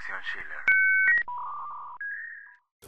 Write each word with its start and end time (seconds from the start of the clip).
Conexión 0.00 0.22
Schiller. 0.22 0.79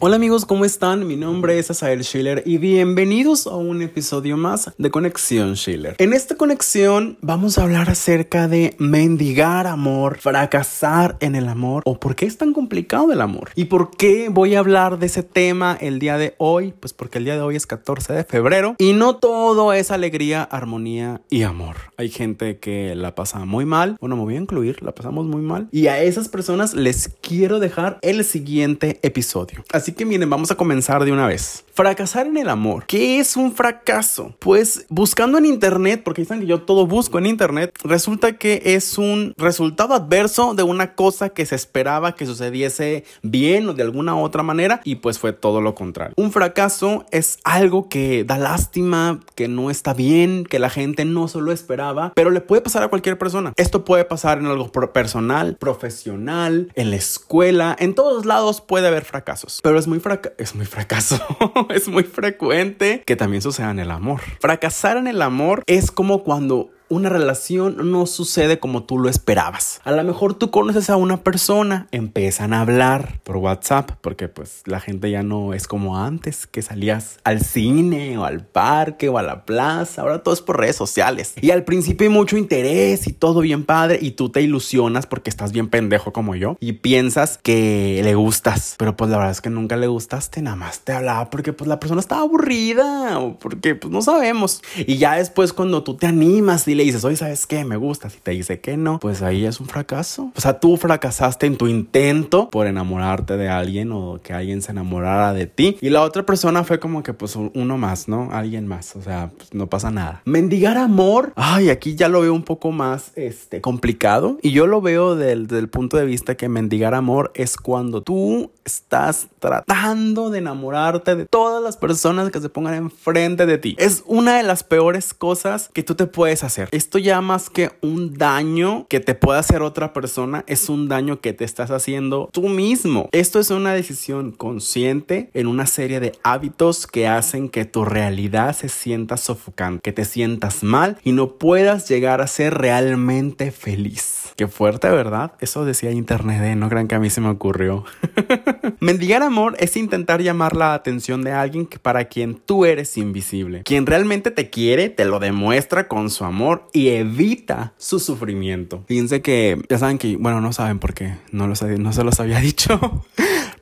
Hola 0.05 0.17
amigos, 0.17 0.47
¿cómo 0.47 0.65
están? 0.65 1.07
Mi 1.07 1.15
nombre 1.15 1.61
es 1.61 1.71
Asael 1.71 2.03
Schiller 2.03 2.43
y 2.45 2.59
bienvenidos 2.59 3.47
a 3.47 3.55
un 3.55 3.83
episodio 3.83 4.37
más 4.37 4.73
de 4.77 4.91
Conexión 4.91 5.55
Schiller. 5.55 5.95
En 5.99 6.13
esta 6.13 6.35
conexión 6.35 7.19
vamos 7.21 7.57
a 7.57 7.63
hablar 7.63 7.89
acerca 7.89 8.49
de 8.49 8.75
mendigar 8.81 9.69
amor, 9.69 10.19
fracasar 10.19 11.17
en 11.21 11.37
el 11.37 11.47
amor 11.47 11.85
o 11.87 12.01
por 12.01 12.17
qué 12.17 12.27
es 12.27 12.37
tan 12.37 12.53
complicado 12.53 13.13
el 13.13 13.21
amor. 13.21 13.53
¿Y 13.55 13.67
por 13.67 13.97
qué 13.97 14.29
voy 14.29 14.57
a 14.57 14.59
hablar 14.59 14.99
de 14.99 15.07
ese 15.07 15.23
tema 15.23 15.79
el 15.81 16.01
día 16.01 16.19
de 16.19 16.35
hoy? 16.39 16.75
Pues 16.81 16.93
porque 16.93 17.19
el 17.19 17.25
día 17.25 17.37
de 17.37 17.43
hoy 17.43 17.55
es 17.55 17.69
14 17.69 18.13
de 18.13 18.25
febrero 18.25 18.75
y 18.79 18.95
no 18.95 19.19
todo 19.19 19.73
es 19.73 19.93
alegría, 19.93 20.43
armonía 20.43 21.21
y 21.31 21.45
amor. 21.45 21.77
Hay 21.97 22.09
gente 22.09 22.59
que 22.59 22.97
la 22.97 23.15
pasa 23.15 23.45
muy 23.45 23.67
mal, 23.67 23.99
bueno, 24.01 24.17
me 24.17 24.23
voy 24.25 24.35
a 24.35 24.41
incluir, 24.41 24.83
la 24.83 24.97
pasamos 24.97 25.27
muy 25.27 25.43
mal 25.43 25.69
y 25.71 25.87
a 25.87 26.03
esas 26.03 26.29
personas 26.29 26.75
les 26.75 27.09
quiero 27.21 27.61
dejar 27.61 28.01
el 28.03 28.25
siguiente 28.25 28.99
episodio. 29.05 29.63
Así 29.73 29.92
que 29.93 30.05
miren, 30.05 30.31
vamos 30.31 30.51
a 30.51 30.57
comenzar 30.57 31.05
de 31.05 31.13
una 31.13 31.27
vez. 31.27 31.65
Fracasar 31.75 32.27
en 32.27 32.37
el 32.37 32.49
amor. 32.49 32.85
¿Qué 32.87 33.19
es 33.19 33.37
un 33.37 33.55
fracaso? 33.55 34.35
Pues 34.39 34.85
buscando 34.89 35.39
en 35.39 35.47
internet, 35.47 36.03
porque 36.05 36.23
dicen 36.23 36.41
que 36.41 36.47
yo 36.47 36.63
todo 36.63 36.87
busco 36.87 37.19
en 37.19 37.27
internet, 37.27 37.73
resulta 37.83 38.37
que 38.37 38.61
es 38.65 38.99
un 38.99 39.33
resultado 39.39 39.95
adverso 39.95 40.55
de 40.55 40.63
una 40.63 40.95
cosa 40.95 41.31
que 41.31 41.47
se 41.47 41.55
esperaba 41.55 42.15
que 42.15 42.27
sucediese 42.27 43.05
bien 43.23 43.69
o 43.69 43.75
de 43.75 43.83
alguna 43.83 44.17
otra 44.17 44.43
manera 44.43 44.81
y 44.85 44.97
pues 44.97 45.19
fue 45.19 45.33
todo 45.33 45.61
lo 45.61 45.75
contrario. 45.75 46.15
Un 46.17 46.33
fracaso 46.33 47.07
es 47.11 47.39
algo 47.45 47.89
que 47.89 48.25
da 48.25 48.39
lástima, 48.39 49.21
que 49.35 49.49
no 49.49 49.71
está 49.71 49.95
bien, 49.95 50.45
que 50.45 50.59
la 50.59 50.71
gente 50.71 51.05
no 51.05 51.29
se 51.29 51.41
lo 51.41 51.53
esperaba, 51.53 52.13
pero 52.15 52.31
le 52.31 52.41
puede 52.41 52.63
pasar 52.63 52.83
a 52.83 52.89
cualquier 52.89 53.19
persona. 53.19 53.53
Esto 53.57 53.85
puede 53.85 54.05
pasar 54.05 54.39
en 54.39 54.47
algo 54.47 54.71
personal, 54.71 55.57
profesional, 55.57 56.71
en 56.75 56.91
la 56.91 56.97
escuela, 56.97 57.77
en 57.79 57.95
todos 57.95 58.27
lados 58.27 58.61
puede 58.61 58.89
haber 58.89 59.05
fracasos, 59.05 59.61
pero 59.63 59.79
es 59.83 59.89
muy, 59.89 60.01
es 60.39 60.55
muy 60.55 60.67
fracaso. 60.67 61.21
es 61.71 61.89
muy 61.89 62.05
frecuente 62.05 63.03
que 63.05 63.17
también 63.17 63.43
suceda 63.43 63.71
en 63.71 63.81
el 63.81 63.91
amor. 63.91 64.21
Fracasar 64.41 64.97
en 64.97 65.07
el 65.07 65.21
amor 65.23 65.63
es 65.67 65.91
como 65.91 66.23
cuando 66.23 66.71
una 66.93 67.09
relación 67.09 67.91
no 67.91 68.07
sucede 68.07 68.59
como 68.59 68.85
tú 68.85 68.99
lo 68.99 69.09
esperabas. 69.09 69.81
A 69.85 69.93
lo 69.93 70.05
mejor 70.05 70.35
tú 70.35 70.51
conoces 70.51 70.91
a 70.91 70.97
una 70.97 71.23
persona, 71.25 71.89
empiezan 71.91 72.53
a 72.53 72.61
hablar 72.61 73.21
por 73.25 73.39
WhatsApp, 73.39 73.93
porque 74.03 74.29
pues 74.29 74.63
la 74.67 74.79
gente 74.79 75.11
ya 75.11 75.23
no 75.23 75.55
es 75.55 75.67
como 75.67 75.99
antes, 75.99 76.47
que 76.47 76.61
salías 76.61 77.19
al 77.25 77.41
cine 77.41 78.19
o 78.19 78.27
al 78.27 78.45
parque 78.45 79.09
o 79.09 79.17
a 79.17 79.23
la 79.23 79.47
plaza, 79.47 80.03
ahora 80.03 80.23
todo 80.23 80.35
es 80.35 80.43
por 80.43 80.61
redes 80.61 80.77
sociales. 80.77 81.33
Y 81.41 81.51
al 81.51 81.65
principio 81.65 82.07
hay 82.07 82.13
mucho 82.13 82.37
interés 82.37 83.07
y 83.07 83.15
todo 83.15 83.41
bien 83.41 83.65
padre 83.65 83.99
y 84.01 84.11
tú 84.11 84.29
te 84.29 84.43
ilusionas 84.43 85.07
porque 85.07 85.31
estás 85.31 85.53
bien 85.53 85.69
pendejo 85.69 86.13
como 86.13 86.37
yo 86.37 86.59
y 86.61 86.75
piensas 86.75 87.39
que 87.39 88.03
le 88.05 88.15
gustas, 88.15 88.75
pero 88.77 88.97
pues 88.97 89.11
la 89.11 89.17
verdad 89.17 89.33
es 89.33 89.41
que 89.41 89.49
nunca 89.49 89.77
le 89.77 89.87
gustaste, 89.87 90.43
nada 90.43 90.57
más 90.57 90.81
te 90.81 90.93
hablaba 90.93 91.31
porque 91.31 91.55
pues 91.55 91.69
la 91.69 91.81
persona 91.81 92.01
estaba 92.03 92.21
aburrida 92.21 93.19
o 93.19 93.39
porque 93.39 93.75
pues 93.77 93.91
no 93.91 94.03
sabemos. 94.03 94.63
Y 94.87 94.99
ya 94.99 95.15
después 95.15 95.55
cuando 95.55 95.83
tú 95.83 95.95
te 95.97 96.07
animas 96.07 96.69
y 96.69 96.75
le 96.75 96.82
dices, 96.85 97.05
oye, 97.05 97.17
¿sabes 97.17 97.47
qué? 97.47 97.65
Me 97.65 97.77
gusta. 97.77 98.11
Si 98.11 98.21
te 98.21 98.33
dice 98.33 98.61
que 98.61 98.77
no, 98.77 98.99
pues 98.99 99.23
ahí 99.23 99.45
es 99.45 99.61
un 99.61 99.67
fracaso. 99.67 100.33
O 100.37 100.41
sea, 100.41 100.61
tú 100.61 100.77
fracasaste 100.77 101.47
en 101.47 101.57
tu 101.57 101.67
intento 101.67 102.49
por 102.49 102.67
enamorarte 102.67 103.37
de 103.37 103.49
alguien 103.49 103.93
o 103.93 104.21
que 104.23 104.33
alguien 104.33 104.63
se 104.63 104.73
enamorara 104.73 105.33
de 105.33 105.47
ti. 105.47 105.77
Y 105.81 105.91
la 105.91 106.03
otra 106.03 106.25
persona 106.25 106.65
fue 106.65 106.79
como 106.79 107.03
que, 107.03 107.15
pues, 107.15 107.37
uno 107.37 107.79
más, 107.79 108.09
¿no? 108.09 108.31
Alguien 108.33 108.67
más. 108.67 108.97
O 108.97 109.03
sea, 109.03 109.31
pues, 109.37 109.55
no 109.55 109.67
pasa 109.69 109.91
nada. 109.91 110.23
Mendigar 110.25 110.79
amor. 110.79 111.33
Ay, 111.37 111.71
aquí 111.71 111.95
ya 111.95 112.09
lo 112.09 112.21
veo 112.21 112.35
un 112.35 112.45
poco 112.45 112.73
más, 112.73 113.13
este, 113.17 113.61
complicado. 113.61 114.39
Y 114.43 114.53
yo 114.53 114.67
lo 114.67 114.81
veo 114.81 115.17
del, 115.17 115.47
del 115.47 115.69
punto 115.69 115.97
de 115.97 116.05
vista 116.05 116.37
que 116.37 116.49
mendigar 116.49 116.95
amor 116.95 117.33
es 117.35 117.57
cuando 117.57 118.03
tú 118.03 118.51
estás 118.65 119.29
tratando 119.39 120.31
de 120.31 120.39
enamorarte 120.39 121.17
de 121.17 121.27
todas 121.27 121.63
las 121.63 121.77
personas 121.77 122.31
que 122.31 122.41
se 122.41 122.49
pongan 122.49 122.75
enfrente 122.75 123.47
de 123.47 123.59
ti. 123.59 123.77
Es 123.79 124.03
una 124.07 124.37
de 124.37 124.43
las 124.43 124.63
peores 124.63 125.15
cosas 125.15 125.71
que 125.73 125.83
tú 125.83 125.95
te 125.95 126.07
puedes 126.07 126.45
hacer. 126.45 126.69
Esto 126.73 126.99
ya 126.99 127.21
más 127.21 127.51
que 127.51 127.73
un 127.81 128.15
daño 128.15 128.87
que 128.89 129.01
te 129.01 129.15
pueda 129.15 129.39
hacer 129.39 129.63
otra 129.63 129.93
persona, 129.93 130.45
es 130.47 130.69
un 130.69 130.89
daño 130.89 131.21
que 131.21 131.33
te 131.33 131.45
estás 131.45 131.71
haciendo 131.71 132.29
tú 132.33 132.49
mismo. 132.49 133.09
Esto 133.13 133.41
es 133.41 133.51
una 133.51 133.75
decisión 133.75 134.33
consciente 134.33 135.31
en 135.35 135.47
una 135.47 135.67
serie 135.67 136.01
de 136.01 136.13
hábitos 136.23 136.87
que 136.87 137.09
hacen 137.09 137.49
que 137.49 137.65
tu 137.65 137.85
realidad 137.85 138.55
se 138.57 138.69
sienta 138.69 139.17
sofocante, 139.17 139.83
que 139.83 139.93
te 139.93 140.05
sientas 140.05 140.63
mal 140.63 140.99
y 141.05 141.13
no 141.13 141.35
puedas 141.35 141.89
llegar 141.89 142.21
a 142.21 142.27
ser 142.27 142.55
realmente 142.55 143.51
feliz. 143.51 144.33
Qué 144.37 144.49
fuerte, 144.49 144.89
¿verdad? 144.89 145.33
Eso 145.41 145.65
decía 145.65 145.91
internet, 145.91 146.43
¿eh? 146.43 146.57
no 146.57 146.69
crean 146.69 146.89
que 146.89 146.95
a 146.95 147.01
mí 147.01 147.11
se 147.11 147.21
me 147.21 147.29
ocurrió. 147.29 147.85
Mendigar 148.81 149.23
amor 149.23 149.57
es 149.59 149.77
intentar 149.77 150.23
llamar 150.23 150.57
la 150.57 150.75
atención 150.75 151.23
de 151.23 151.33
alguien 151.33 151.69
para 151.83 152.07
quien 152.07 152.35
tú 152.35 152.65
eres 152.65 152.97
invisible. 152.97 153.63
Quien 153.65 153.87
realmente 153.87 154.31
te 154.31 154.51
quiere, 154.51 154.89
te 154.89 155.05
lo 155.05 155.19
demuestra 155.19 155.89
con 155.89 156.11
su 156.11 156.25
amor 156.25 156.69
y 156.73 156.89
evita 156.89 157.75
su 157.79 157.99
sufrimiento. 157.99 158.85
Fíjense 158.87 159.23
que, 159.23 159.63
ya 159.69 159.79
saben 159.79 159.99
que, 159.99 160.17
bueno, 160.17 160.41
no 160.41 160.53
saben 160.53 160.79
por 160.79 160.95
qué, 160.95 161.15
no, 161.31 161.47
no 161.47 161.55
se 161.93 162.05
los 162.05 162.21
había 162.21 162.39
dicho. 162.41 163.05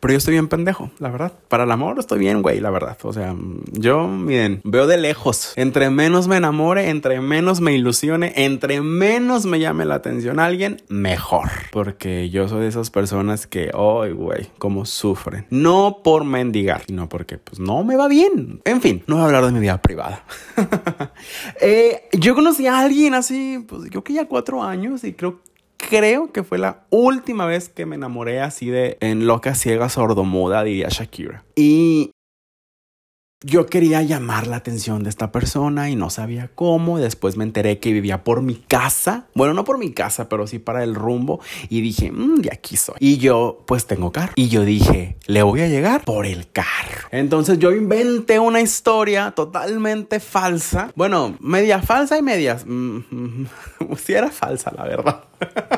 Pero 0.00 0.12
yo 0.12 0.18
estoy 0.18 0.32
bien 0.32 0.48
pendejo, 0.48 0.90
la 0.98 1.10
verdad. 1.10 1.32
Para 1.48 1.64
el 1.64 1.70
amor 1.70 1.98
estoy 1.98 2.18
bien, 2.18 2.40
güey, 2.40 2.58
la 2.58 2.70
verdad. 2.70 2.96
O 3.02 3.12
sea, 3.12 3.36
yo, 3.72 4.08
miren, 4.08 4.62
veo 4.64 4.86
de 4.86 4.96
lejos. 4.96 5.52
Entre 5.56 5.90
menos 5.90 6.26
me 6.26 6.36
enamore, 6.36 6.88
entre 6.88 7.20
menos 7.20 7.60
me 7.60 7.74
ilusione, 7.74 8.32
entre 8.36 8.80
menos 8.80 9.44
me 9.44 9.60
llame 9.60 9.84
la 9.84 9.96
atención 9.96 10.40
alguien, 10.40 10.82
mejor. 10.88 11.50
Porque 11.70 12.30
yo 12.30 12.48
soy 12.48 12.62
de 12.62 12.68
esas 12.68 12.88
personas 12.88 13.46
que, 13.46 13.70
ay, 13.74 14.12
güey, 14.12 14.48
cómo 14.58 14.86
sufren. 14.86 15.46
No 15.50 15.98
por 16.02 16.24
mendigar, 16.24 16.82
sino 16.86 17.08
porque, 17.10 17.36
pues, 17.36 17.60
no 17.60 17.84
me 17.84 17.96
va 17.96 18.08
bien. 18.08 18.62
En 18.64 18.80
fin, 18.80 19.02
no 19.06 19.16
voy 19.16 19.24
a 19.24 19.26
hablar 19.26 19.44
de 19.44 19.52
mi 19.52 19.60
vida 19.60 19.82
privada. 19.82 20.24
eh, 21.60 22.08
yo 22.12 22.34
conocí 22.34 22.66
a 22.66 22.78
alguien 22.78 23.12
así, 23.12 23.62
pues, 23.68 23.90
yo 23.90 24.02
que 24.02 24.14
ya 24.14 24.26
cuatro 24.26 24.62
años 24.62 25.04
y 25.04 25.12
creo 25.12 25.40
creo 25.88 26.32
que 26.32 26.42
fue 26.42 26.58
la 26.58 26.84
última 26.91 27.46
vez 27.46 27.68
que 27.68 27.86
me 27.86 27.96
enamoré 27.96 28.41
así 28.41 28.68
de 28.70 28.98
en 29.00 29.26
loca, 29.26 29.54
ciega, 29.54 29.88
sordomuda, 29.88 30.64
diría 30.64 30.88
Shakira. 30.88 31.44
Y 31.56 32.12
yo 33.42 33.64
quería 33.64 34.02
llamar 34.02 34.46
la 34.46 34.56
atención 34.56 35.02
de 35.02 35.08
esta 35.08 35.32
persona 35.32 35.88
y 35.88 35.96
no 35.96 36.10
sabía 36.10 36.50
cómo. 36.54 36.98
Después 36.98 37.38
me 37.38 37.44
enteré 37.44 37.78
que 37.78 37.91
vivía 37.91 38.22
por 38.22 38.42
mi 38.42 38.56
casa. 38.56 39.28
Bueno, 39.34 39.54
no 39.54 39.64
por 39.64 39.78
mi 39.78 39.92
casa, 39.92 40.28
pero 40.28 40.46
sí 40.46 40.58
para 40.58 40.84
el 40.84 40.94
rumbo. 40.94 41.41
Y 41.70 41.80
dije, 41.80 42.12
mmm, 42.12 42.42
aquí 42.52 42.76
soy. 42.76 42.97
Y 42.98 43.16
yo, 43.16 43.64
pues 43.66 43.86
tengo 43.86 44.12
carro. 44.12 44.34
Y 44.36 44.48
yo 44.48 44.66
dije, 44.66 45.16
le 45.24 45.42
voy 45.42 45.62
a 45.62 45.68
llegar 45.68 46.04
por 46.04 46.26
el 46.26 46.52
carro. 46.52 47.08
Entonces 47.12 47.58
yo 47.58 47.72
inventé 47.72 48.38
una 48.38 48.60
historia 48.60 49.30
totalmente 49.30 50.20
falsa. 50.20 50.92
Bueno, 50.94 51.34
media 51.41 51.80
falsa 51.80 52.18
y 52.18 52.22
medias. 52.22 52.66
Mm, 52.66 53.47
sí 53.97 54.12
era 54.12 54.30
falsa, 54.30 54.70
la 54.76 54.84
verdad. 54.84 55.24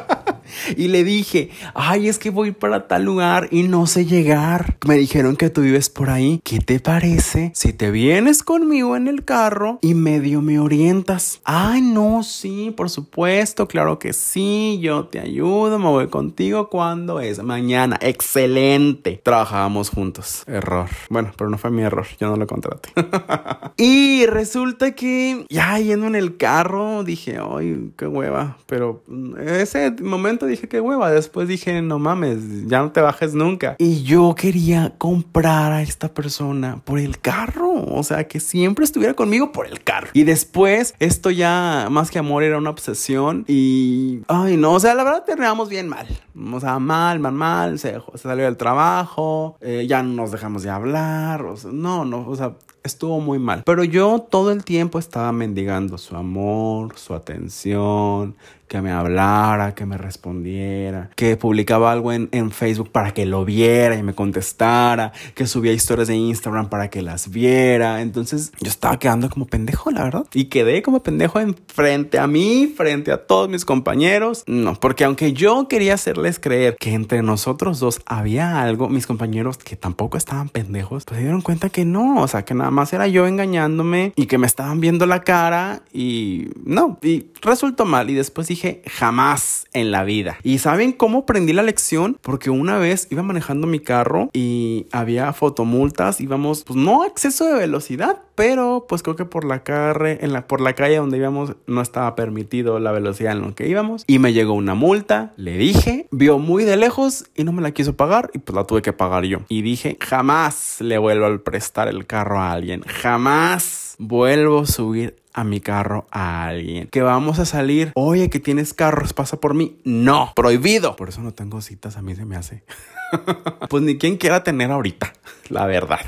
Y 0.76 0.88
le 0.88 1.04
dije, 1.04 1.50
ay, 1.74 2.08
es 2.08 2.18
que 2.18 2.30
voy 2.30 2.52
para 2.52 2.88
tal 2.88 3.04
lugar 3.04 3.48
y 3.50 3.64
no 3.64 3.86
sé 3.86 4.06
llegar. 4.06 4.76
Me 4.86 4.96
dijeron 4.96 5.36
que 5.36 5.50
tú 5.50 5.62
vives 5.62 5.90
por 5.90 6.10
ahí. 6.10 6.40
¿Qué 6.44 6.58
te 6.58 6.80
parece 6.80 7.52
si 7.54 7.72
te 7.72 7.90
vienes 7.90 8.42
conmigo 8.42 8.96
en 8.96 9.08
el 9.08 9.24
carro 9.24 9.78
y 9.82 9.94
medio 9.94 10.42
me 10.42 10.58
orientas? 10.58 11.40
Ay, 11.44 11.80
no, 11.80 12.22
sí, 12.22 12.72
por 12.76 12.90
supuesto, 12.90 13.68
claro 13.68 13.98
que 13.98 14.12
sí, 14.12 14.78
yo 14.82 15.06
te 15.06 15.20
ayudo, 15.20 15.78
me 15.78 15.86
voy 15.86 16.08
contigo 16.08 16.68
cuando 16.68 17.20
es 17.20 17.42
mañana. 17.42 17.98
Excelente. 18.00 19.20
Trabajábamos 19.22 19.90
juntos. 19.90 20.44
Error. 20.46 20.88
Bueno, 21.08 21.32
pero 21.36 21.50
no 21.50 21.58
fue 21.58 21.70
mi 21.70 21.82
error, 21.82 22.06
yo 22.18 22.28
no 22.28 22.36
lo 22.36 22.46
contraté. 22.46 22.90
y 23.76 24.26
resulta 24.26 24.92
que 24.92 25.46
ya 25.48 25.78
yendo 25.78 26.06
en 26.06 26.14
el 26.14 26.36
carro 26.36 27.04
dije, 27.04 27.38
ay, 27.38 27.92
qué 27.96 28.06
hueva, 28.06 28.56
pero 28.66 29.02
ese 29.40 29.90
momento 30.02 30.46
dije 30.46 30.61
qué 30.68 30.80
hueva. 30.80 31.10
Después 31.10 31.48
dije, 31.48 31.82
no 31.82 31.98
mames, 31.98 32.66
ya 32.66 32.82
no 32.82 32.92
te 32.92 33.00
bajes 33.00 33.34
nunca. 33.34 33.76
Y 33.78 34.02
yo 34.02 34.34
quería 34.34 34.94
comprar 34.98 35.72
a 35.72 35.82
esta 35.82 36.12
persona 36.12 36.80
por 36.84 36.98
el 36.98 37.18
carro. 37.20 37.72
O 37.86 38.02
sea, 38.02 38.28
que 38.28 38.40
siempre 38.40 38.84
estuviera 38.84 39.14
conmigo 39.14 39.52
por 39.52 39.66
el 39.66 39.82
carro. 39.82 40.08
Y 40.12 40.24
después, 40.24 40.94
esto 40.98 41.30
ya 41.30 41.88
más 41.90 42.10
que 42.10 42.18
amor 42.18 42.42
era 42.42 42.58
una 42.58 42.70
obsesión. 42.70 43.44
Y, 43.48 44.22
ay, 44.28 44.56
no, 44.56 44.72
o 44.72 44.80
sea, 44.80 44.94
la 44.94 45.04
verdad 45.04 45.24
terminamos 45.24 45.68
bien 45.68 45.88
mal. 45.88 46.06
O 46.52 46.60
sea, 46.60 46.78
mal, 46.78 47.20
mal, 47.20 47.32
mal. 47.32 47.78
Se, 47.78 47.92
se 48.14 48.22
salió 48.22 48.44
del 48.44 48.56
trabajo. 48.56 49.56
Eh, 49.60 49.86
ya 49.88 50.02
no 50.02 50.14
nos 50.14 50.32
dejamos 50.32 50.62
de 50.62 50.70
hablar. 50.70 51.42
O 51.42 51.56
sea, 51.56 51.70
no, 51.72 52.04
no, 52.04 52.26
o 52.28 52.36
sea, 52.36 52.54
estuvo 52.82 53.20
muy 53.20 53.38
mal. 53.38 53.62
Pero 53.64 53.84
yo 53.84 54.18
todo 54.18 54.50
el 54.50 54.64
tiempo 54.64 54.98
estaba 54.98 55.32
mendigando 55.32 55.98
su 55.98 56.16
amor, 56.16 56.98
su 56.98 57.14
atención, 57.14 58.34
que 58.68 58.80
me 58.80 58.90
hablara, 58.90 59.74
que 59.74 59.84
me 59.84 59.98
respondiera, 59.98 61.10
que 61.14 61.36
publicaba 61.36 61.92
algo 61.92 62.10
en, 62.10 62.30
en, 62.32 62.50
Facebook 62.50 62.90
para 62.90 63.12
que 63.12 63.26
lo 63.26 63.44
viera 63.44 63.96
y 63.96 64.02
me 64.02 64.14
contestara, 64.14 65.12
que 65.34 65.46
subía 65.46 65.74
historias 65.74 66.08
de 66.08 66.16
Instagram 66.16 66.70
para 66.70 66.88
que 66.88 67.02
las 67.02 67.30
viera. 67.30 68.00
Entonces 68.00 68.50
yo 68.60 68.70
estaba 68.70 68.98
quedando 68.98 69.28
como 69.28 69.46
pendejo, 69.46 69.90
la 69.90 70.04
verdad. 70.04 70.24
Y 70.32 70.46
quedé 70.46 70.80
como 70.80 71.02
pendejo 71.02 71.38
en 71.38 71.54
frente 71.66 72.18
a 72.18 72.26
mí, 72.26 72.72
frente 72.74 73.12
a 73.12 73.26
todos 73.26 73.50
mis 73.50 73.66
compañeros. 73.66 74.42
No, 74.46 74.74
porque 74.74 75.04
aunque 75.04 75.34
yo 75.34 75.68
quería 75.68 75.96
puedes 76.14 76.38
creer 76.38 76.76
que 76.78 76.94
entre 76.94 77.22
nosotros 77.22 77.78
dos 77.78 78.00
había 78.06 78.62
algo, 78.62 78.88
mis 78.88 79.06
compañeros 79.06 79.58
que 79.58 79.76
tampoco 79.76 80.16
estaban 80.16 80.48
pendejos, 80.48 81.04
pues 81.04 81.18
se 81.18 81.22
dieron 81.22 81.42
cuenta 81.42 81.68
que 81.68 81.84
no, 81.84 82.22
o 82.22 82.28
sea, 82.28 82.44
que 82.44 82.54
nada 82.54 82.70
más 82.72 82.92
era 82.92 83.06
yo 83.06 83.26
engañándome 83.26 84.12
y 84.16 84.26
que 84.26 84.38
me 84.38 84.46
estaban 84.46 84.80
viendo 84.80 85.06
la 85.06 85.20
cara 85.20 85.82
y 85.92 86.48
no, 86.64 86.98
y 87.02 87.26
resultó 87.40 87.84
mal 87.84 88.10
y 88.10 88.14
después 88.14 88.48
dije 88.48 88.82
jamás 88.90 89.66
en 89.72 89.90
la 89.90 90.04
vida. 90.04 90.38
¿Y 90.42 90.58
saben 90.58 90.92
cómo 90.92 91.20
aprendí 91.20 91.52
la 91.52 91.62
lección? 91.62 92.18
Porque 92.20 92.50
una 92.50 92.78
vez 92.78 93.08
iba 93.10 93.22
manejando 93.22 93.66
mi 93.66 93.80
carro 93.80 94.30
y 94.32 94.86
había 94.92 95.32
fotomultas, 95.32 96.20
íbamos 96.20 96.64
pues 96.64 96.76
no 96.76 97.02
a 97.02 97.06
exceso 97.06 97.46
de 97.46 97.54
velocidad, 97.54 98.22
pero 98.34 98.86
pues 98.88 99.02
creo 99.02 99.16
que 99.16 99.24
por 99.24 99.44
la 99.44 99.62
carre, 99.62 100.18
en 100.22 100.32
la, 100.32 100.46
por 100.46 100.60
la 100.60 100.74
calle 100.74 100.96
donde 100.96 101.18
íbamos 101.18 101.54
no 101.66 101.80
estaba 101.80 102.14
permitido 102.14 102.78
la 102.78 102.92
velocidad 102.92 103.32
en 103.32 103.42
lo 103.42 103.54
que 103.54 103.68
íbamos 103.68 104.04
y 104.06 104.18
me 104.18 104.32
llegó 104.32 104.54
una 104.54 104.74
multa, 104.74 105.32
le 105.36 105.56
dije, 105.56 106.06
vio 106.10 106.38
muy 106.38 106.64
de 106.64 106.76
lejos 106.76 107.26
y 107.34 107.44
no 107.44 107.52
me 107.52 107.62
la 107.62 107.72
quiso 107.72 107.96
pagar 107.96 108.30
y 108.34 108.38
pues 108.38 108.56
la 108.56 108.64
tuve 108.64 108.82
que 108.82 108.92
pagar 108.92 109.24
yo. 109.24 109.40
Y 109.48 109.62
dije, 109.62 109.96
jamás 110.00 110.80
le 110.80 110.98
vuelvo 110.98 111.26
a 111.26 111.38
prestar 111.38 111.88
el 111.88 112.06
carro 112.06 112.40
a 112.40 112.52
alguien, 112.52 112.61
jamás 112.86 113.96
vuelvo 113.98 114.60
a 114.60 114.66
subir 114.66 115.16
a 115.32 115.44
mi 115.44 115.60
carro 115.60 116.06
a 116.10 116.46
alguien. 116.46 116.88
Que 116.88 117.02
vamos 117.02 117.38
a 117.38 117.44
salir. 117.44 117.92
Oye, 117.94 118.30
que 118.30 118.40
tienes 118.40 118.74
carros, 118.74 119.12
pasa 119.12 119.38
por 119.38 119.54
mí. 119.54 119.78
No, 119.84 120.32
prohibido. 120.34 120.96
Por 120.96 121.08
eso 121.08 121.22
no 121.22 121.32
tengo 121.32 121.60
citas, 121.60 121.96
a 121.96 122.02
mí 122.02 122.14
se 122.14 122.24
me 122.24 122.36
hace. 122.36 122.64
pues 123.68 123.82
ni 123.82 123.98
quien 123.98 124.16
quiera 124.16 124.42
tener 124.42 124.70
ahorita, 124.70 125.12
la 125.48 125.66
verdad. 125.66 126.00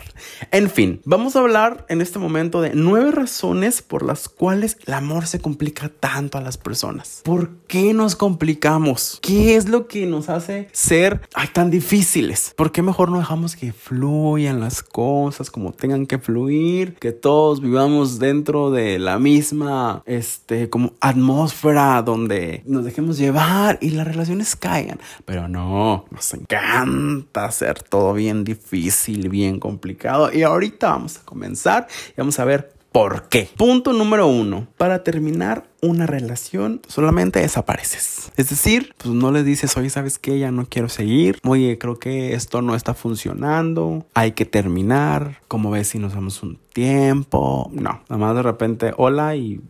En 0.51 0.71
fin, 0.71 1.01
vamos 1.05 1.37
a 1.37 1.41
hablar 1.41 1.87
en 1.89 2.01
este 2.01 2.19
momento 2.19 2.61
de 2.61 2.73
nueve 2.75 3.11
razones 3.11 3.83
por 3.83 4.05
las 4.05 4.29
cuales 4.29 4.79
el 4.87 4.95
amor 4.95 5.27
se 5.27 5.41
complica 5.41 5.89
tanto 5.89 6.39
a 6.39 6.41
las 6.41 6.57
personas. 6.57 7.23
¿Por 7.25 7.51
qué 7.67 7.95
nos 7.95 8.17
complicamos? 8.17 9.19
¿Qué 9.23 9.57
es 9.57 9.69
lo 9.69 9.87
que 9.87 10.07
nos 10.07 10.29
hace 10.29 10.69
ser 10.73 11.23
tan 11.53 11.71
difíciles? 11.71 12.53
¿Por 12.57 12.73
qué 12.73 12.83
mejor 12.83 13.11
no 13.11 13.19
dejamos 13.19 13.57
que 13.57 13.73
fluyan 13.73 14.61
las 14.61 14.83
cosas 14.83 15.51
como 15.51 15.73
tengan 15.73 16.07
que 16.07 16.19
fluir? 16.19 16.95
Que 16.95 17.13
todos 17.13 17.61
vivamos 17.61 18.19
dentro 18.19 18.71
de 18.71 18.99
la 18.99 19.19
misma, 19.19 20.03
este, 20.07 20.69
como 20.69 20.93
atmósfera 21.01 22.03
donde 22.03 22.63
nos 22.67 22.85
dejemos 22.85 23.19
llevar 23.19 23.79
y 23.81 23.91
las 23.91 24.07
relaciones 24.07 24.57
caigan. 24.57 25.01
Pero 25.25 25.49
no, 25.49 26.07
nos 26.11 26.35
encanta 26.35 26.94
hacer 27.35 27.83
todo 27.83 28.13
bien 28.15 28.45
difícil, 28.45 29.29
bien 29.29 29.61
complicado. 29.61 30.33
Y 30.33 30.43
ahorita 30.43 30.89
vamos 30.89 31.19
a 31.19 31.25
comenzar 31.25 31.87
y 32.11 32.15
vamos 32.17 32.39
a 32.39 32.45
ver 32.45 32.75
¿Por 32.95 33.29
qué? 33.29 33.49
Punto 33.57 33.93
número 33.93 34.29
uno. 34.29 34.69
Para 34.77 35.03
terminar 35.03 35.65
una 35.83 36.07
relación, 36.07 36.81
solamente 36.87 37.41
desapareces. 37.41 38.31
Es 38.37 38.51
decir, 38.51 38.95
pues 38.99 39.13
no 39.13 39.33
le 39.33 39.43
dices, 39.43 39.77
oye, 39.77 39.91
¿sabes 39.91 40.21
qué? 40.21 40.39
Ya 40.39 40.53
no 40.53 40.67
quiero 40.67 40.89
seguir. 40.89 41.41
Oye, 41.43 41.77
creo 41.77 41.99
que 41.99 42.35
esto 42.35 42.63
no 42.63 42.77
está 42.77 42.95
funcionando. 42.95 44.07
Hay 44.15 44.31
que 44.31 44.45
terminar. 44.45 45.41
Como 45.49 45.73
ves 45.73 45.89
si 45.89 45.99
nos 45.99 46.15
damos 46.15 46.41
un 46.45 46.57
tiempo? 46.73 47.69
No. 47.73 48.01
Nada 48.09 48.17
más 48.17 48.37
de 48.37 48.43
repente, 48.43 48.93
hola 48.97 49.35
y 49.35 49.61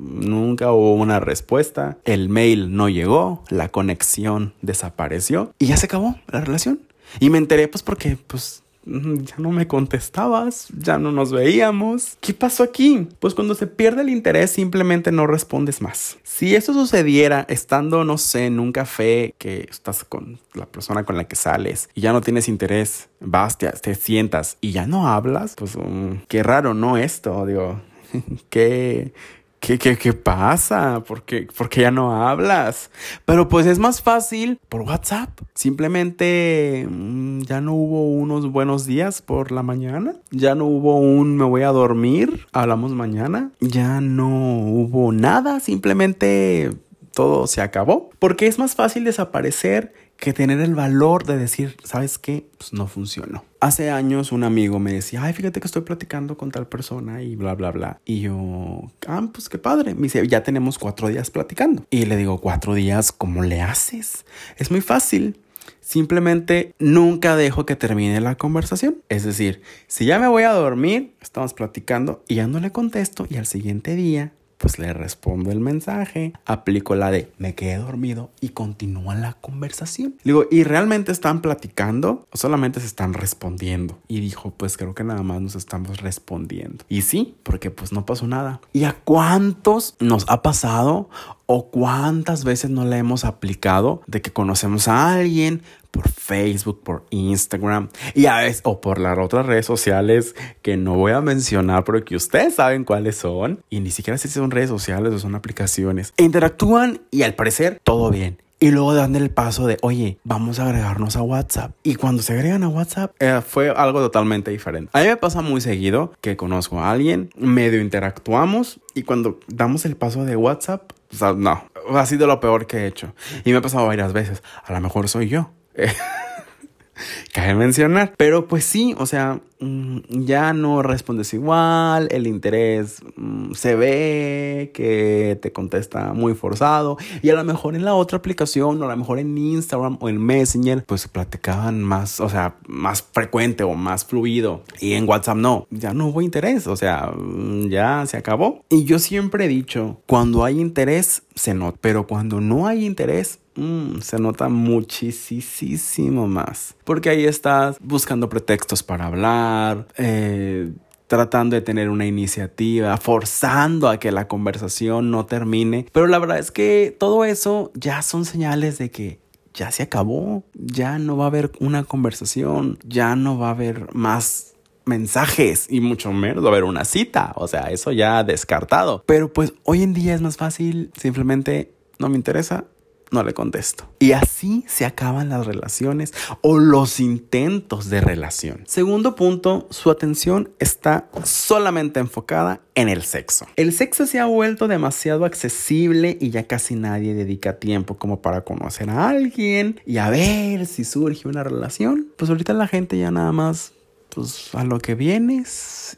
nunca 0.00 0.72
hubo 0.72 0.94
una 0.94 1.20
respuesta. 1.20 1.98
El 2.04 2.28
mail 2.28 2.74
no 2.74 2.88
llegó. 2.88 3.44
La 3.48 3.68
conexión 3.68 4.54
desapareció. 4.62 5.52
Y 5.58 5.66
ya 5.66 5.76
se 5.76 5.86
acabó 5.86 6.16
la 6.28 6.40
relación. 6.40 6.80
Y 7.18 7.30
me 7.30 7.38
enteré 7.38 7.68
pues 7.68 7.82
porque 7.82 8.16
pues 8.26 8.62
ya 8.86 9.36
no 9.36 9.50
me 9.50 9.66
contestabas, 9.66 10.68
ya 10.76 10.98
no 10.98 11.12
nos 11.12 11.32
veíamos. 11.32 12.16
¿Qué 12.20 12.32
pasó 12.32 12.62
aquí? 12.62 13.08
Pues 13.18 13.34
cuando 13.34 13.54
se 13.54 13.66
pierde 13.66 14.02
el 14.02 14.08
interés 14.08 14.50
simplemente 14.50 15.12
no 15.12 15.26
respondes 15.26 15.82
más. 15.82 16.18
Si 16.22 16.54
eso 16.54 16.72
sucediera 16.72 17.44
estando, 17.48 18.04
no 18.04 18.18
sé, 18.18 18.46
en 18.46 18.58
un 18.58 18.72
café 18.72 19.34
que 19.38 19.66
estás 19.70 20.04
con 20.04 20.38
la 20.54 20.66
persona 20.66 21.04
con 21.04 21.16
la 21.16 21.24
que 21.24 21.36
sales 21.36 21.90
y 21.94 22.00
ya 22.00 22.12
no 22.12 22.20
tienes 22.20 22.48
interés, 22.48 23.08
vas, 23.20 23.58
te, 23.58 23.94
sientas 23.94 24.56
y 24.60 24.72
ya 24.72 24.86
no 24.86 25.08
hablas, 25.08 25.54
pues 25.56 25.76
um, 25.76 26.20
qué 26.28 26.42
raro, 26.42 26.72
¿no? 26.74 26.96
Esto, 26.96 27.44
digo, 27.44 27.80
qué 28.50 29.12
¿Qué, 29.60 29.78
qué, 29.78 29.98
qué 29.98 30.14
pasa? 30.14 31.04
¿Por 31.06 31.22
qué, 31.22 31.46
¿Por 31.56 31.68
qué 31.68 31.82
ya 31.82 31.90
no 31.90 32.26
hablas? 32.26 32.90
Pero 33.26 33.48
pues 33.48 33.66
es 33.66 33.78
más 33.78 34.00
fácil 34.00 34.58
por 34.70 34.80
WhatsApp. 34.80 35.38
Simplemente 35.54 36.86
mm, 36.90 37.42
ya 37.42 37.60
no 37.60 37.74
hubo 37.74 38.08
unos 38.10 38.50
buenos 38.50 38.86
días 38.86 39.20
por 39.20 39.52
la 39.52 39.62
mañana. 39.62 40.14
Ya 40.30 40.54
no 40.54 40.64
hubo 40.64 40.98
un 40.98 41.36
me 41.36 41.44
voy 41.44 41.62
a 41.62 41.68
dormir, 41.68 42.46
hablamos 42.52 42.92
mañana. 42.92 43.52
Ya 43.60 44.00
no 44.00 44.28
hubo 44.60 45.12
nada. 45.12 45.60
Simplemente 45.60 46.70
todo 47.12 47.46
se 47.46 47.60
acabó. 47.60 48.08
Porque 48.18 48.46
es 48.46 48.58
más 48.58 48.74
fácil 48.74 49.04
desaparecer 49.04 49.92
que 50.20 50.34
tener 50.34 50.60
el 50.60 50.74
valor 50.74 51.24
de 51.24 51.38
decir, 51.38 51.76
¿sabes 51.82 52.18
qué? 52.18 52.46
Pues 52.58 52.72
no 52.74 52.86
funcionó. 52.86 53.42
Hace 53.58 53.90
años 53.90 54.32
un 54.32 54.44
amigo 54.44 54.78
me 54.78 54.92
decía, 54.92 55.22
ay, 55.24 55.32
fíjate 55.32 55.60
que 55.60 55.66
estoy 55.66 55.82
platicando 55.82 56.36
con 56.36 56.50
tal 56.50 56.68
persona 56.68 57.22
y 57.22 57.36
bla, 57.36 57.54
bla, 57.54 57.70
bla. 57.70 58.00
Y 58.04 58.20
yo, 58.20 58.82
ah, 59.06 59.28
pues 59.32 59.48
qué 59.48 59.58
padre. 59.58 59.94
Me 59.94 60.02
dice, 60.02 60.26
ya 60.28 60.42
tenemos 60.42 60.78
cuatro 60.78 61.08
días 61.08 61.30
platicando. 61.30 61.84
Y 61.90 62.04
le 62.04 62.16
digo, 62.16 62.38
cuatro 62.38 62.74
días, 62.74 63.12
¿cómo 63.12 63.42
le 63.42 63.62
haces? 63.62 64.26
Es 64.56 64.70
muy 64.70 64.82
fácil. 64.82 65.40
Simplemente 65.80 66.74
nunca 66.78 67.34
dejo 67.34 67.64
que 67.64 67.74
termine 67.74 68.20
la 68.20 68.34
conversación. 68.34 69.02
Es 69.08 69.24
decir, 69.24 69.62
si 69.86 70.04
ya 70.04 70.18
me 70.18 70.28
voy 70.28 70.42
a 70.42 70.52
dormir, 70.52 71.14
estamos 71.22 71.54
platicando 71.54 72.22
y 72.28 72.36
ya 72.36 72.46
no 72.46 72.60
le 72.60 72.70
contesto 72.70 73.26
y 73.28 73.36
al 73.36 73.46
siguiente 73.46 73.96
día 73.96 74.32
pues 74.60 74.78
le 74.78 74.92
respondo 74.92 75.50
el 75.50 75.58
mensaje, 75.58 76.34
aplico 76.44 76.94
la 76.94 77.10
de 77.10 77.32
me 77.38 77.54
quedé 77.54 77.78
dormido 77.78 78.28
y 78.42 78.50
continúa 78.50 79.14
la 79.14 79.32
conversación. 79.32 80.16
digo, 80.22 80.44
¿y 80.50 80.64
realmente 80.64 81.12
están 81.12 81.40
platicando 81.40 82.26
o 82.30 82.36
solamente 82.36 82.78
se 82.78 82.86
están 82.86 83.14
respondiendo? 83.14 83.98
Y 84.06 84.20
dijo, 84.20 84.50
pues 84.50 84.76
creo 84.76 84.94
que 84.94 85.02
nada 85.02 85.22
más 85.22 85.40
nos 85.40 85.54
estamos 85.54 86.02
respondiendo. 86.02 86.84
Y 86.90 87.02
sí, 87.02 87.36
porque 87.42 87.70
pues 87.70 87.90
no 87.92 88.04
pasó 88.04 88.26
nada. 88.26 88.60
¿Y 88.74 88.84
a 88.84 88.92
cuántos 88.92 89.96
nos 89.98 90.26
ha 90.28 90.42
pasado 90.42 91.08
o 91.46 91.70
cuántas 91.70 92.44
veces 92.44 92.70
no 92.70 92.84
la 92.84 92.98
hemos 92.98 93.24
aplicado 93.24 94.02
de 94.06 94.20
que 94.20 94.30
conocemos 94.30 94.88
a 94.88 95.14
alguien 95.14 95.62
por 95.90 96.08
Facebook, 96.08 96.82
por 96.82 97.04
Instagram 97.10 97.88
y 98.14 98.26
a 98.26 98.38
veces 98.38 98.60
o 98.64 98.80
por 98.80 98.98
las 98.98 99.18
otras 99.18 99.46
redes 99.46 99.66
sociales 99.66 100.34
que 100.62 100.76
no 100.76 100.94
voy 100.94 101.12
a 101.12 101.20
mencionar 101.20 101.84
pero 101.84 102.04
que 102.04 102.16
ustedes 102.16 102.54
saben 102.56 102.84
cuáles 102.84 103.16
son 103.16 103.60
y 103.70 103.80
ni 103.80 103.90
siquiera 103.90 104.18
sé 104.18 104.28
si 104.28 104.34
son 104.34 104.50
redes 104.50 104.68
sociales 104.68 105.12
o 105.12 105.18
son 105.18 105.34
aplicaciones. 105.34 106.12
Interactúan 106.16 107.00
y 107.10 107.22
al 107.22 107.34
parecer 107.34 107.80
todo 107.84 108.10
bien. 108.10 108.38
Y 108.62 108.72
luego 108.72 108.92
dan 108.92 109.16
el 109.16 109.30
paso 109.30 109.66
de, 109.66 109.78
oye, 109.80 110.18
vamos 110.22 110.58
a 110.58 110.66
agregarnos 110.66 111.16
a 111.16 111.22
WhatsApp. 111.22 111.72
Y 111.82 111.94
cuando 111.94 112.22
se 112.22 112.34
agregan 112.34 112.62
a 112.62 112.68
WhatsApp, 112.68 113.14
eh, 113.18 113.40
fue 113.40 113.70
algo 113.70 114.00
totalmente 114.00 114.50
diferente. 114.50 114.90
A 114.92 115.00
mí 115.00 115.06
me 115.06 115.16
pasa 115.16 115.40
muy 115.40 115.62
seguido 115.62 116.12
que 116.20 116.36
conozco 116.36 116.78
a 116.78 116.90
alguien, 116.90 117.30
medio 117.36 117.80
interactuamos 117.80 118.78
y 118.94 119.04
cuando 119.04 119.40
damos 119.48 119.86
el 119.86 119.96
paso 119.96 120.26
de 120.26 120.36
WhatsApp, 120.36 120.92
no, 121.36 121.64
ha 121.90 122.06
sido 122.06 122.26
lo 122.26 122.38
peor 122.40 122.66
que 122.66 122.78
he 122.78 122.86
hecho. 122.86 123.14
Y 123.46 123.52
me 123.52 123.56
ha 123.56 123.62
pasado 123.62 123.86
varias 123.86 124.12
veces. 124.12 124.42
A 124.62 124.74
lo 124.74 124.80
mejor 124.82 125.08
soy 125.08 125.28
yo. 125.28 125.52
Cabe 127.32 127.54
mencionar. 127.54 128.14
Pero 128.16 128.48
pues 128.48 128.64
sí, 128.64 128.94
o 128.98 129.06
sea, 129.06 129.40
mm, 129.60 129.98
ya 130.08 130.52
no 130.52 130.82
respondes 130.82 131.32
igual, 131.32 132.08
el 132.10 132.26
interés 132.26 133.02
mm, 133.16 133.52
se 133.54 133.74
ve 133.74 134.70
que 134.74 135.38
te 135.40 135.52
contesta 135.52 136.12
muy 136.12 136.34
forzado 136.34 136.98
y 137.22 137.30
a 137.30 137.34
lo 137.34 137.44
mejor 137.44 137.74
en 137.76 137.84
la 137.84 137.94
otra 137.94 138.18
aplicación 138.18 138.82
o 138.82 138.84
a 138.84 138.88
lo 138.88 138.96
mejor 138.96 139.18
en 139.18 139.36
Instagram 139.36 139.98
o 140.00 140.08
en 140.08 140.18
Messenger 140.18 140.84
pues 140.84 141.08
platicaban 141.08 141.82
más, 141.82 142.20
o 142.20 142.28
sea, 142.28 142.56
más 142.66 143.02
frecuente 143.02 143.64
o 143.64 143.74
más 143.74 144.04
fluido 144.04 144.62
y 144.80 144.94
en 144.94 145.08
WhatsApp 145.08 145.36
no, 145.36 145.66
ya 145.70 145.94
no 145.94 146.08
hubo 146.08 146.22
interés, 146.22 146.66
o 146.66 146.76
sea, 146.76 147.12
mm, 147.16 147.68
ya 147.68 148.04
se 148.06 148.16
acabó. 148.16 148.64
Y 148.68 148.84
yo 148.84 148.98
siempre 148.98 149.44
he 149.44 149.48
dicho, 149.48 150.00
cuando 150.06 150.44
hay 150.44 150.60
interés 150.60 151.22
se 151.34 151.54
nota, 151.54 151.78
pero 151.80 152.06
cuando 152.06 152.40
no 152.40 152.66
hay 152.66 152.84
interés 152.84 153.38
Mm, 153.60 154.00
se 154.00 154.18
nota 154.18 154.48
muchísimo 154.48 156.26
más. 156.26 156.74
Porque 156.84 157.10
ahí 157.10 157.26
estás 157.26 157.76
buscando 157.80 158.30
pretextos 158.30 158.82
para 158.82 159.04
hablar, 159.04 159.86
eh, 159.98 160.72
tratando 161.08 161.56
de 161.56 161.60
tener 161.60 161.90
una 161.90 162.06
iniciativa, 162.06 162.96
forzando 162.96 163.90
a 163.90 163.98
que 163.98 164.12
la 164.12 164.28
conversación 164.28 165.10
no 165.10 165.26
termine. 165.26 165.84
Pero 165.92 166.06
la 166.06 166.18
verdad 166.18 166.38
es 166.38 166.50
que 166.50 166.96
todo 166.98 167.26
eso 167.26 167.70
ya 167.74 168.00
son 168.00 168.24
señales 168.24 168.78
de 168.78 168.90
que 168.90 169.20
ya 169.52 169.70
se 169.70 169.82
acabó, 169.82 170.42
ya 170.54 170.98
no 170.98 171.18
va 171.18 171.24
a 171.24 171.28
haber 171.28 171.52
una 171.60 171.84
conversación, 171.84 172.78
ya 172.82 173.14
no 173.14 173.38
va 173.38 173.48
a 173.48 173.50
haber 173.50 173.94
más 173.94 174.54
mensajes 174.86 175.66
y 175.68 175.80
mucho 175.80 176.12
menos 176.12 176.42
va 176.42 176.48
a 176.48 176.52
haber 176.52 176.64
una 176.64 176.86
cita. 176.86 177.32
O 177.36 177.46
sea, 177.46 177.70
eso 177.70 177.92
ya 177.92 178.24
descartado. 178.24 179.02
Pero 179.04 179.30
pues 179.30 179.52
hoy 179.64 179.82
en 179.82 179.92
día 179.92 180.14
es 180.14 180.22
más 180.22 180.38
fácil 180.38 180.92
simplemente 180.96 181.74
no 181.98 182.08
me 182.08 182.16
interesa, 182.16 182.64
no 183.10 183.22
le 183.22 183.34
contesto. 183.34 183.88
Y 183.98 184.12
así 184.12 184.64
se 184.68 184.84
acaban 184.84 185.28
las 185.28 185.46
relaciones 185.46 186.12
o 186.40 186.58
los 186.58 187.00
intentos 187.00 187.90
de 187.90 188.00
relación. 188.00 188.64
Segundo 188.66 189.14
punto, 189.14 189.66
su 189.70 189.90
atención 189.90 190.50
está 190.58 191.08
solamente 191.24 192.00
enfocada 192.00 192.60
en 192.74 192.88
el 192.88 193.02
sexo. 193.02 193.46
El 193.56 193.72
sexo 193.72 194.06
se 194.06 194.20
ha 194.20 194.26
vuelto 194.26 194.68
demasiado 194.68 195.24
accesible 195.24 196.16
y 196.20 196.30
ya 196.30 196.46
casi 196.46 196.74
nadie 196.74 197.14
dedica 197.14 197.58
tiempo 197.58 197.96
como 197.96 198.22
para 198.22 198.42
conocer 198.42 198.90
a 198.90 199.08
alguien 199.08 199.80
y 199.84 199.98
a 199.98 200.10
ver 200.10 200.66
si 200.66 200.84
surge 200.84 201.28
una 201.28 201.42
relación. 201.42 202.08
Pues 202.16 202.30
ahorita 202.30 202.52
la 202.52 202.68
gente 202.68 202.98
ya 202.98 203.10
nada 203.10 203.32
más 203.32 203.72
pues 204.08 204.54
a 204.54 204.64
lo 204.64 204.78
que 204.78 204.94
vienes 204.96 205.96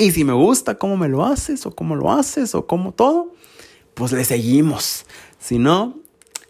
y 0.00 0.12
si 0.12 0.22
me 0.22 0.32
gusta 0.32 0.78
cómo 0.78 0.96
me 0.96 1.08
lo 1.08 1.24
haces 1.24 1.66
o 1.66 1.74
cómo 1.74 1.96
lo 1.96 2.12
haces 2.12 2.54
o 2.54 2.68
cómo 2.68 2.92
todo, 2.92 3.32
pues 3.94 4.12
le 4.12 4.24
seguimos. 4.24 5.04
Si 5.40 5.58
no, 5.58 5.98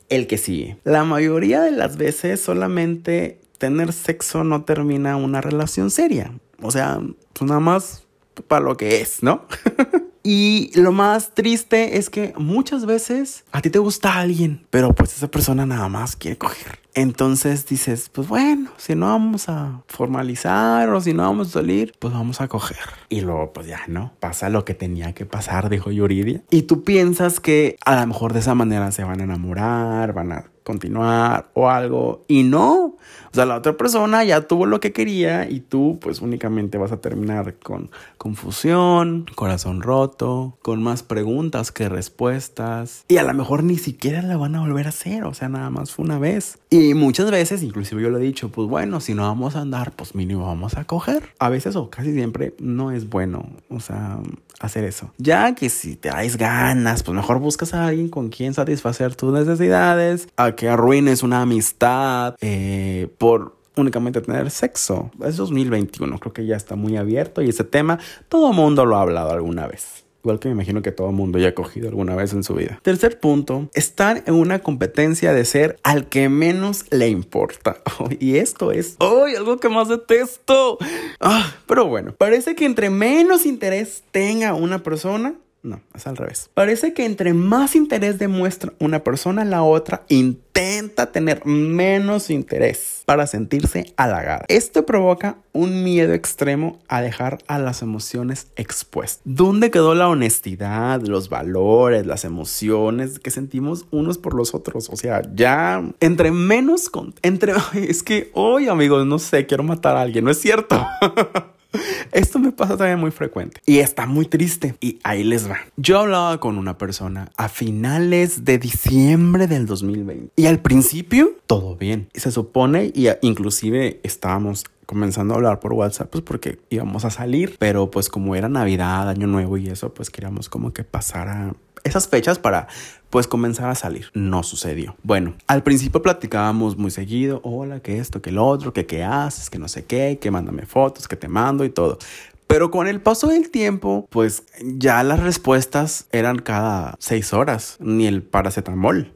el 0.09 0.27
que 0.27 0.39
sigue. 0.39 0.79
La 0.85 1.05
mayoría 1.05 1.61
de 1.63 1.71
las 1.71 1.97
veces 1.97 2.41
solamente 2.41 3.41
tener 3.59 3.93
sexo 3.93 4.45
no 4.45 4.65
termina 4.65 5.17
una 5.17 5.41
relación 5.41 5.91
seria. 5.91 6.33
O 6.63 6.71
sea, 6.71 7.01
pues 7.33 7.49
nada 7.49 7.61
más 7.61 8.05
para 8.47 8.65
lo 8.65 8.77
que 8.77 9.01
es, 9.01 9.23
¿no? 9.23 9.47
y 10.31 10.71
lo 10.75 10.93
más 10.93 11.33
triste 11.33 11.97
es 11.97 12.11
que 12.11 12.35
muchas 12.37 12.85
veces 12.85 13.45
a 13.51 13.63
ti 13.63 13.71
te 13.71 13.79
gusta 13.79 14.21
alguien, 14.21 14.67
pero 14.69 14.95
pues 14.95 15.17
esa 15.17 15.31
persona 15.31 15.65
nada 15.65 15.89
más 15.89 16.17
quiere 16.17 16.37
coger. 16.37 16.81
Entonces 16.93 17.65
dices, 17.65 18.11
pues 18.13 18.29
bueno, 18.29 18.71
si 18.77 18.95
no 18.95 19.07
vamos 19.07 19.49
a 19.49 19.81
formalizar 19.87 20.91
o 20.91 21.01
si 21.01 21.15
no 21.15 21.23
vamos 21.23 21.49
a 21.49 21.53
salir, 21.53 21.95
pues 21.99 22.13
vamos 22.13 22.43
a 22.43 22.49
coger. 22.49 22.77
Y 23.09 23.23
luego, 23.23 23.55
pues 23.55 23.69
ya 23.69 23.81
no, 23.89 24.13
pasa 24.21 24.51
lo 24.51 24.67
que 24.67 24.75
tenía 24.75 25.15
que 25.15 25.25
pasar, 25.25 25.71
dijo 25.71 25.91
Yuridia. 25.91 26.43
Y 26.51 26.63
tú 26.63 26.85
piensas 26.85 27.41
que 27.41 27.77
a 27.87 27.99
lo 27.99 28.07
mejor 28.07 28.35
de 28.35 28.41
esa 28.41 28.55
manera 28.55 28.93
se 28.93 29.05
van 29.05 29.21
a 29.21 29.25
enamorar, 29.25 30.13
van 30.13 30.33
a 30.33 30.51
continuar 30.63 31.51
o 31.55 31.71
algo. 31.71 32.27
Y 32.29 32.43
no, 32.43 32.99
sea, 33.39 33.47
la 33.47 33.57
otra 33.57 33.77
persona 33.77 34.25
ya 34.25 34.43
tuvo 34.43 34.67
lo 34.67 34.81
que 34.81 34.93
quería 34.93 35.49
y 35.49 35.61
tú 35.61 35.99
pues 36.01 36.21
únicamente 36.21 36.79
vas 36.79 36.93
a 36.93 37.01
terminar 37.01 37.55
con 37.55 37.91
confusión, 38.17 39.27
corazón 39.35 39.81
roto, 39.83 40.59
con 40.63 40.83
más 40.83 41.03
preguntas 41.03 41.73
que 41.73 41.89
respuestas. 41.89 43.05
Y 43.09 43.17
a 43.17 43.23
lo 43.23 43.33
mejor 43.35 43.63
ni 43.65 43.79
siquiera 43.79 44.23
la 44.23 44.37
van 44.37 44.55
a 44.57 44.61
volver 44.61 44.87
a 44.87 44.91
hacer, 44.91 45.25
o 45.25 45.35
sea, 45.35 45.49
nada 45.49 45.71
más 45.71 45.93
fue 45.93 46.05
una 46.05 46.19
vez. 46.19 46.59
Y 46.71 46.95
muchas 46.95 47.31
veces, 47.31 47.63
inclusive 47.63 48.03
yo 48.03 48.11
lo 48.11 48.19
he 48.19 48.23
dicho, 48.23 48.51
pues 48.51 48.69
bueno, 48.69 49.01
si 49.01 49.15
no 49.15 49.23
vamos 49.23 49.57
a 49.57 49.61
andar, 49.61 49.93
pues 49.93 50.15
mínimo 50.15 50.47
vamos 50.47 50.77
a 50.77 50.85
coger. 50.85 51.23
A 51.39 51.49
veces 51.49 51.77
o 51.77 51.91
casi 51.91 52.13
siempre 52.13 52.55
no 52.59 52.91
es 52.91 53.09
bueno, 53.09 53.49
o 53.71 53.81
sea, 53.81 54.19
hacer 54.61 54.85
eso. 54.85 55.11
Ya 55.19 55.55
que 55.55 55.69
si 55.69 55.97
te 55.97 56.09
dais 56.09 56.37
ganas, 56.37 57.03
pues 57.03 57.15
mejor 57.15 57.39
buscas 57.39 57.75
a 57.75 57.87
alguien 57.87 58.09
con 58.09 58.29
quien 58.29 58.55
satisfacer 58.55 59.15
tus 59.15 59.33
necesidades, 59.33 60.29
a 60.37 60.53
que 60.53 60.69
arruines 60.69 61.23
una 61.23 61.43
amistad, 61.43 62.35
eh, 62.41 63.09
por 63.29 63.55
únicamente 63.77 64.23
tener 64.23 64.51
sexo. 64.51 65.11
Es 65.23 65.37
2021, 65.37 66.19
creo 66.19 66.33
que 66.33 66.47
ya 66.47 66.57
está 66.57 66.77
muy 66.77 66.97
abierto 66.97 67.43
y 67.43 67.51
ese 67.51 67.63
tema 67.63 67.99
todo 68.31 68.55
mundo 68.55 68.87
lo 68.87 68.97
ha 68.97 69.03
hablado 69.03 69.33
alguna 69.33 69.67
vez. 69.67 70.07
Igual 70.25 70.39
que 70.39 70.49
me 70.49 70.55
imagino 70.55 70.81
que 70.81 70.93
todo 70.93 71.13
mundo 71.13 71.39
ya 71.39 71.49
ha 71.49 71.55
cogido 71.55 71.91
alguna 71.91 72.17
vez 72.17 72.33
en 72.33 72.43
su 72.43 72.55
vida. 72.55 72.81
Tercer 72.83 73.21
punto, 73.21 73.69
estar 73.75 74.23
en 74.25 74.33
una 74.33 74.61
competencia 74.61 75.35
de 75.35 75.45
ser 75.45 75.79
al 75.83 76.09
que 76.09 76.31
menos 76.31 76.87
le 76.91 77.09
importa. 77.11 77.83
y 78.19 78.37
esto 78.37 78.73
es 78.73 78.97
¡ay! 78.99 79.35
algo 79.35 79.59
que 79.59 79.69
más 79.69 79.89
detesto. 79.91 80.79
Ah, 81.21 81.55
pero 81.67 81.85
bueno, 81.85 82.15
parece 82.17 82.55
que 82.55 82.65
entre 82.65 82.89
menos 82.89 83.45
interés 83.45 84.05
tenga 84.11 84.55
una 84.55 84.83
persona, 84.83 85.35
no, 85.63 85.81
es 85.95 86.07
al 86.07 86.17
revés. 86.17 86.51
Parece 86.55 86.95
que 86.95 87.05
entre 87.05 87.35
más 87.35 87.75
interés 87.75 88.19
demuestra 88.19 88.73
una 88.79 89.03
persona, 89.03 89.45
la 89.45 89.63
otra 89.63 90.05
intenta 90.09 91.11
tener 91.11 91.45
menos 91.45 92.31
interés 92.31 93.03
para 93.07 93.27
sentirse 93.27 93.93
halagada. 93.97 94.45
Esto 94.49 94.87
provoca 94.87 95.39
un 95.53 95.83
miedo 95.83 96.13
extremo 96.13 96.79
a 96.89 97.03
dejar 97.03 97.39
a 97.49 97.59
las 97.59 97.83
emociones 97.83 98.49
expuestas. 98.57 99.23
¿Dónde 99.25 99.71
quedó 99.71 99.95
la 99.95 100.09
honestidad, 100.09 101.03
los 101.03 101.29
valores, 101.29 102.07
las 102.07 102.25
emociones 102.25 103.19
que 103.19 103.31
sentimos 103.31 103.87
unos 103.91 104.19
por 104.19 104.35
los 104.35 104.55
otros? 104.55 104.89
O 104.91 104.97
sea, 104.97 105.23
ya 105.35 105.83
entre 106.01 106.31
menos, 106.31 106.89
con, 106.89 107.15
entre, 107.23 107.53
es 107.75 108.03
que 108.03 108.31
hoy 108.35 108.69
amigos, 108.69 109.07
no 109.07 109.19
sé, 109.19 109.47
quiero 109.47 109.65
matar 109.65 109.97
a 109.97 110.03
alguien, 110.03 110.25
no 110.25 110.31
es 110.31 110.41
cierto. 110.41 110.87
Esto 112.13 112.39
me 112.39 112.53
pasa 112.53 112.77
también 112.77 112.99
muy 112.99 113.11
frecuente 113.11 113.61
y 113.67 113.79
está 113.79 114.07
muy 114.07 114.27
triste. 114.27 114.75
Y 114.81 114.99
ahí 115.03 115.25
les 115.25 115.49
va. 115.51 115.59
Yo 115.77 115.99
hablaba 115.99 116.39
con 116.41 116.59
una 116.59 116.79
persona 116.79 117.31
a 117.37 117.49
finales 117.49 118.45
de 118.45 118.59
diciembre 118.59 119.47
del 119.47 119.67
2020 119.67 120.33
y 120.37 120.47
al 120.47 120.61
principio 120.61 121.33
todo 121.47 121.77
bien. 121.77 122.09
Se 122.15 122.31
supone, 122.31 122.93
y 122.95 123.09
inclusive 123.23 124.01
estábamos 124.03 124.65
comenzando 124.89 125.35
a 125.35 125.37
hablar 125.37 125.61
por 125.61 125.75
WhatsApp, 125.75 126.09
pues 126.09 126.25
porque 126.25 126.61
íbamos 126.71 127.05
a 127.05 127.11
salir, 127.11 127.57
pero 127.59 127.91
pues 127.91 128.09
como 128.09 128.35
era 128.35 128.49
Navidad, 128.49 129.11
Año 129.11 129.27
Nuevo 129.27 129.59
y 129.59 129.69
eso, 129.69 129.93
pues 129.93 130.09
queríamos 130.09 130.49
como 130.49 130.73
que 130.73 130.83
pasara 130.83 131.53
esas 131.85 132.09
fechas 132.09 132.39
para 132.39 132.69
pues 133.11 133.27
comenzar 133.27 133.69
a 133.69 133.75
salir. 133.75 134.07
No 134.15 134.43
sucedió. 134.43 134.97
Bueno, 135.03 135.35
al 135.47 135.63
principio 135.63 136.01
platicábamos 136.01 136.79
muy 136.79 136.91
seguido, 136.91 137.43
hola, 137.45 137.81
que 137.81 137.99
esto, 137.99 138.23
que 138.23 138.33
lo 138.33 138.47
otro, 138.47 138.73
que 138.73 138.87
qué 138.87 139.05
haces, 139.05 139.51
que 139.51 139.59
no 139.59 139.69
sé 139.69 139.85
qué, 139.85 140.19
que 140.19 140.31
mándame 140.31 140.65
fotos, 140.65 141.07
que 141.07 141.17
te 141.17 141.29
mando 141.29 141.67
y 141.67 141.71
todo. 141.71 141.99
Pero 142.47 142.71
con 142.71 142.87
el 142.87 143.03
paso 143.03 143.27
del 143.27 143.51
tiempo, 143.51 144.09
pues 144.09 144.45
ya 144.63 145.03
las 145.03 145.21
respuestas 145.21 146.07
eran 146.13 146.39
cada 146.39 146.95
seis 146.99 147.35
horas, 147.35 147.77
ni 147.79 148.07
el 148.07 148.23
paracetamol. 148.23 149.13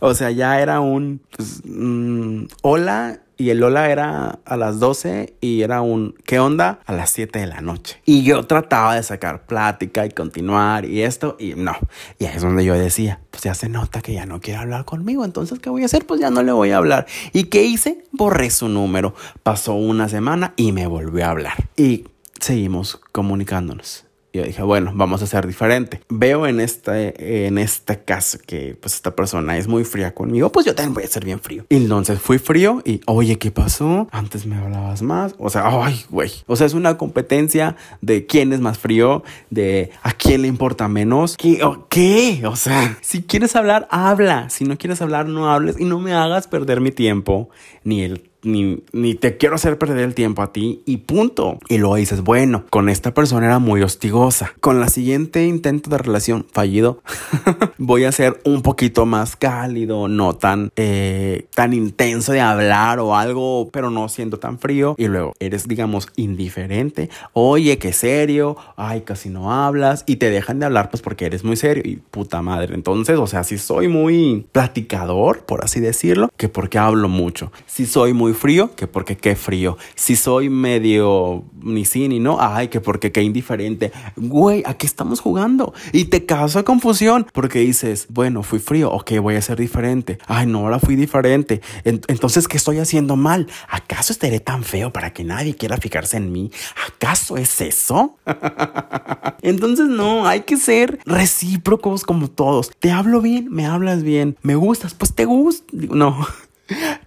o 0.00 0.14
sea, 0.14 0.30
ya 0.30 0.60
era 0.60 0.80
un 0.80 1.20
pues, 1.36 1.62
mm, 1.64 2.44
hola 2.62 3.20
y 3.40 3.50
el 3.50 3.58
Lola 3.58 3.88
era 3.88 4.40
a 4.44 4.56
las 4.56 4.80
12 4.80 5.34
y 5.40 5.62
era 5.62 5.80
un 5.80 6.16
¿qué 6.26 6.40
onda? 6.40 6.80
a 6.86 6.92
las 6.92 7.10
7 7.10 7.38
de 7.38 7.46
la 7.46 7.60
noche. 7.60 8.02
Y 8.04 8.24
yo 8.24 8.44
trataba 8.44 8.96
de 8.96 9.02
sacar 9.04 9.46
plática 9.46 10.04
y 10.04 10.10
continuar 10.10 10.84
y 10.84 11.02
esto 11.02 11.36
y 11.38 11.54
no. 11.54 11.76
Y 12.18 12.24
ahí 12.24 12.34
es 12.34 12.42
donde 12.42 12.64
yo 12.64 12.74
decía, 12.74 13.20
pues 13.30 13.44
ya 13.44 13.54
se 13.54 13.68
nota 13.68 14.00
que 14.00 14.12
ya 14.12 14.26
no 14.26 14.40
quiere 14.40 14.58
hablar 14.58 14.84
conmigo, 14.84 15.24
entonces 15.24 15.60
¿qué 15.60 15.70
voy 15.70 15.82
a 15.82 15.86
hacer? 15.86 16.04
Pues 16.04 16.20
ya 16.20 16.30
no 16.30 16.42
le 16.42 16.50
voy 16.50 16.72
a 16.72 16.78
hablar. 16.78 17.06
¿Y 17.32 17.44
qué 17.44 17.62
hice? 17.62 18.04
Borré 18.10 18.50
su 18.50 18.68
número. 18.68 19.14
Pasó 19.44 19.74
una 19.74 20.08
semana 20.08 20.52
y 20.56 20.72
me 20.72 20.88
volvió 20.88 21.24
a 21.24 21.30
hablar. 21.30 21.68
Y 21.76 22.06
seguimos 22.40 23.00
comunicándonos. 23.12 24.07
Yo 24.32 24.42
dije, 24.44 24.62
bueno, 24.62 24.92
vamos 24.94 25.22
a 25.22 25.26
ser 25.26 25.46
diferente. 25.46 26.00
Veo 26.08 26.46
en 26.46 26.60
este, 26.60 27.46
en 27.46 27.56
este 27.56 28.00
caso 28.00 28.38
que 28.46 28.76
pues 28.78 28.94
esta 28.94 29.16
persona 29.16 29.56
es 29.56 29.68
muy 29.68 29.84
fría 29.84 30.14
conmigo, 30.14 30.52
pues 30.52 30.66
yo 30.66 30.74
también 30.74 30.94
voy 30.94 31.04
a 31.04 31.06
ser 31.06 31.24
bien 31.24 31.40
frío. 31.40 31.64
Y 31.70 31.76
entonces 31.76 32.20
fui 32.20 32.38
frío 32.38 32.82
y, 32.84 33.00
oye, 33.06 33.38
¿qué 33.38 33.50
pasó? 33.50 34.06
Antes 34.10 34.44
me 34.44 34.56
hablabas 34.56 35.00
más. 35.02 35.34
O 35.38 35.48
sea, 35.48 35.64
ay, 35.66 36.04
güey. 36.10 36.30
O 36.46 36.56
sea, 36.56 36.66
es 36.66 36.74
una 36.74 36.98
competencia 36.98 37.76
de 38.02 38.26
quién 38.26 38.52
es 38.52 38.60
más 38.60 38.78
frío, 38.78 39.22
de 39.50 39.90
a 40.02 40.12
quién 40.12 40.42
le 40.42 40.48
importa 40.48 40.88
menos. 40.88 41.36
¿Qué? 41.36 41.60
¿Qué? 41.88 42.42
O 42.46 42.56
sea, 42.56 42.98
si 43.00 43.22
quieres 43.22 43.56
hablar, 43.56 43.88
habla. 43.90 44.50
Si 44.50 44.64
no 44.64 44.76
quieres 44.76 45.00
hablar, 45.00 45.26
no 45.26 45.50
hables 45.50 45.80
y 45.80 45.84
no 45.84 46.00
me 46.00 46.12
hagas 46.12 46.48
perder 46.48 46.80
mi 46.80 46.90
tiempo 46.90 47.48
ni 47.82 48.02
el 48.02 48.27
ni, 48.42 48.82
ni, 48.92 49.14
te 49.14 49.36
quiero 49.36 49.56
hacer 49.56 49.78
perder 49.78 50.04
el 50.04 50.14
tiempo 50.14 50.42
a 50.42 50.52
ti 50.52 50.82
y 50.86 50.98
punto. 50.98 51.58
Y 51.68 51.78
luego 51.78 51.96
dices, 51.96 52.22
bueno, 52.22 52.64
con 52.70 52.88
esta 52.88 53.14
persona 53.14 53.46
era 53.46 53.58
muy 53.58 53.82
hostigosa. 53.82 54.52
Con 54.60 54.80
la 54.80 54.88
siguiente 54.88 55.44
intento 55.44 55.90
de 55.90 55.98
relación 55.98 56.46
fallido, 56.52 57.02
voy 57.78 58.04
a 58.04 58.12
ser 58.12 58.40
un 58.44 58.62
poquito 58.62 59.06
más 59.06 59.36
cálido, 59.36 60.08
no 60.08 60.34
tan, 60.34 60.70
eh, 60.76 61.46
tan 61.54 61.72
intenso 61.72 62.32
de 62.32 62.40
hablar 62.40 63.00
o 63.00 63.16
algo, 63.16 63.70
pero 63.72 63.90
no 63.90 64.08
siendo 64.08 64.38
tan 64.38 64.58
frío. 64.58 64.94
Y 64.98 65.08
luego 65.08 65.34
eres, 65.40 65.66
digamos, 65.66 66.08
indiferente. 66.16 67.10
Oye, 67.32 67.78
qué 67.78 67.92
serio. 67.92 68.56
Ay, 68.76 69.02
casi 69.02 69.28
no 69.28 69.52
hablas. 69.52 70.04
Y 70.06 70.16
te 70.16 70.30
dejan 70.30 70.58
de 70.58 70.66
hablar 70.66 70.90
pues 70.90 71.02
porque 71.02 71.26
eres 71.26 71.44
muy 71.44 71.56
serio. 71.56 71.82
Y 71.84 71.96
puta 71.96 72.42
madre. 72.42 72.74
Entonces, 72.74 73.18
o 73.18 73.26
sea, 73.26 73.44
si 73.44 73.58
soy 73.58 73.88
muy 73.88 74.46
platicador, 74.52 75.44
por 75.44 75.64
así 75.64 75.80
decirlo, 75.80 76.30
que 76.36 76.48
porque 76.48 76.78
hablo 76.78 77.08
mucho. 77.08 77.52
Si 77.66 77.86
soy 77.86 78.12
muy 78.12 78.27
frío, 78.34 78.74
que 78.74 78.86
porque 78.86 79.16
qué 79.16 79.36
frío. 79.36 79.76
Si 79.94 80.16
soy 80.16 80.48
medio 80.48 81.44
ni 81.62 81.84
sí 81.84 82.08
ni 82.08 82.20
no, 82.20 82.38
ay, 82.40 82.68
que 82.68 82.80
porque 82.80 83.12
qué 83.12 83.22
indiferente. 83.22 83.92
Güey, 84.16 84.62
¿a 84.66 84.74
qué 84.74 84.86
estamos 84.86 85.20
jugando? 85.20 85.74
Y 85.92 86.06
te 86.06 86.26
causa 86.26 86.62
confusión 86.62 87.26
porque 87.32 87.60
dices, 87.60 88.06
bueno, 88.10 88.42
fui 88.42 88.58
frío, 88.58 88.90
ok, 88.90 89.12
voy 89.20 89.36
a 89.36 89.42
ser 89.42 89.58
diferente. 89.58 90.18
Ay, 90.26 90.46
no, 90.46 90.60
ahora 90.60 90.78
fui 90.78 90.96
diferente. 90.96 91.60
Entonces, 91.84 92.48
¿qué 92.48 92.56
estoy 92.56 92.78
haciendo 92.78 93.16
mal? 93.16 93.48
¿Acaso 93.68 94.12
estaré 94.12 94.40
tan 94.40 94.64
feo 94.64 94.92
para 94.92 95.12
que 95.12 95.24
nadie 95.24 95.56
quiera 95.56 95.76
fijarse 95.76 96.16
en 96.16 96.32
mí? 96.32 96.50
¿Acaso 96.86 97.36
es 97.36 97.60
eso? 97.60 98.16
Entonces, 99.42 99.86
no, 99.86 100.26
hay 100.26 100.40
que 100.40 100.56
ser 100.56 100.98
recíprocos 101.04 102.04
como 102.04 102.28
todos. 102.28 102.70
Te 102.78 102.90
hablo 102.90 103.20
bien, 103.20 103.48
me 103.50 103.66
hablas 103.66 104.02
bien. 104.02 104.36
Me 104.42 104.54
gustas, 104.54 104.94
pues 104.94 105.14
te 105.14 105.24
gusta. 105.24 105.64
No. 105.72 106.26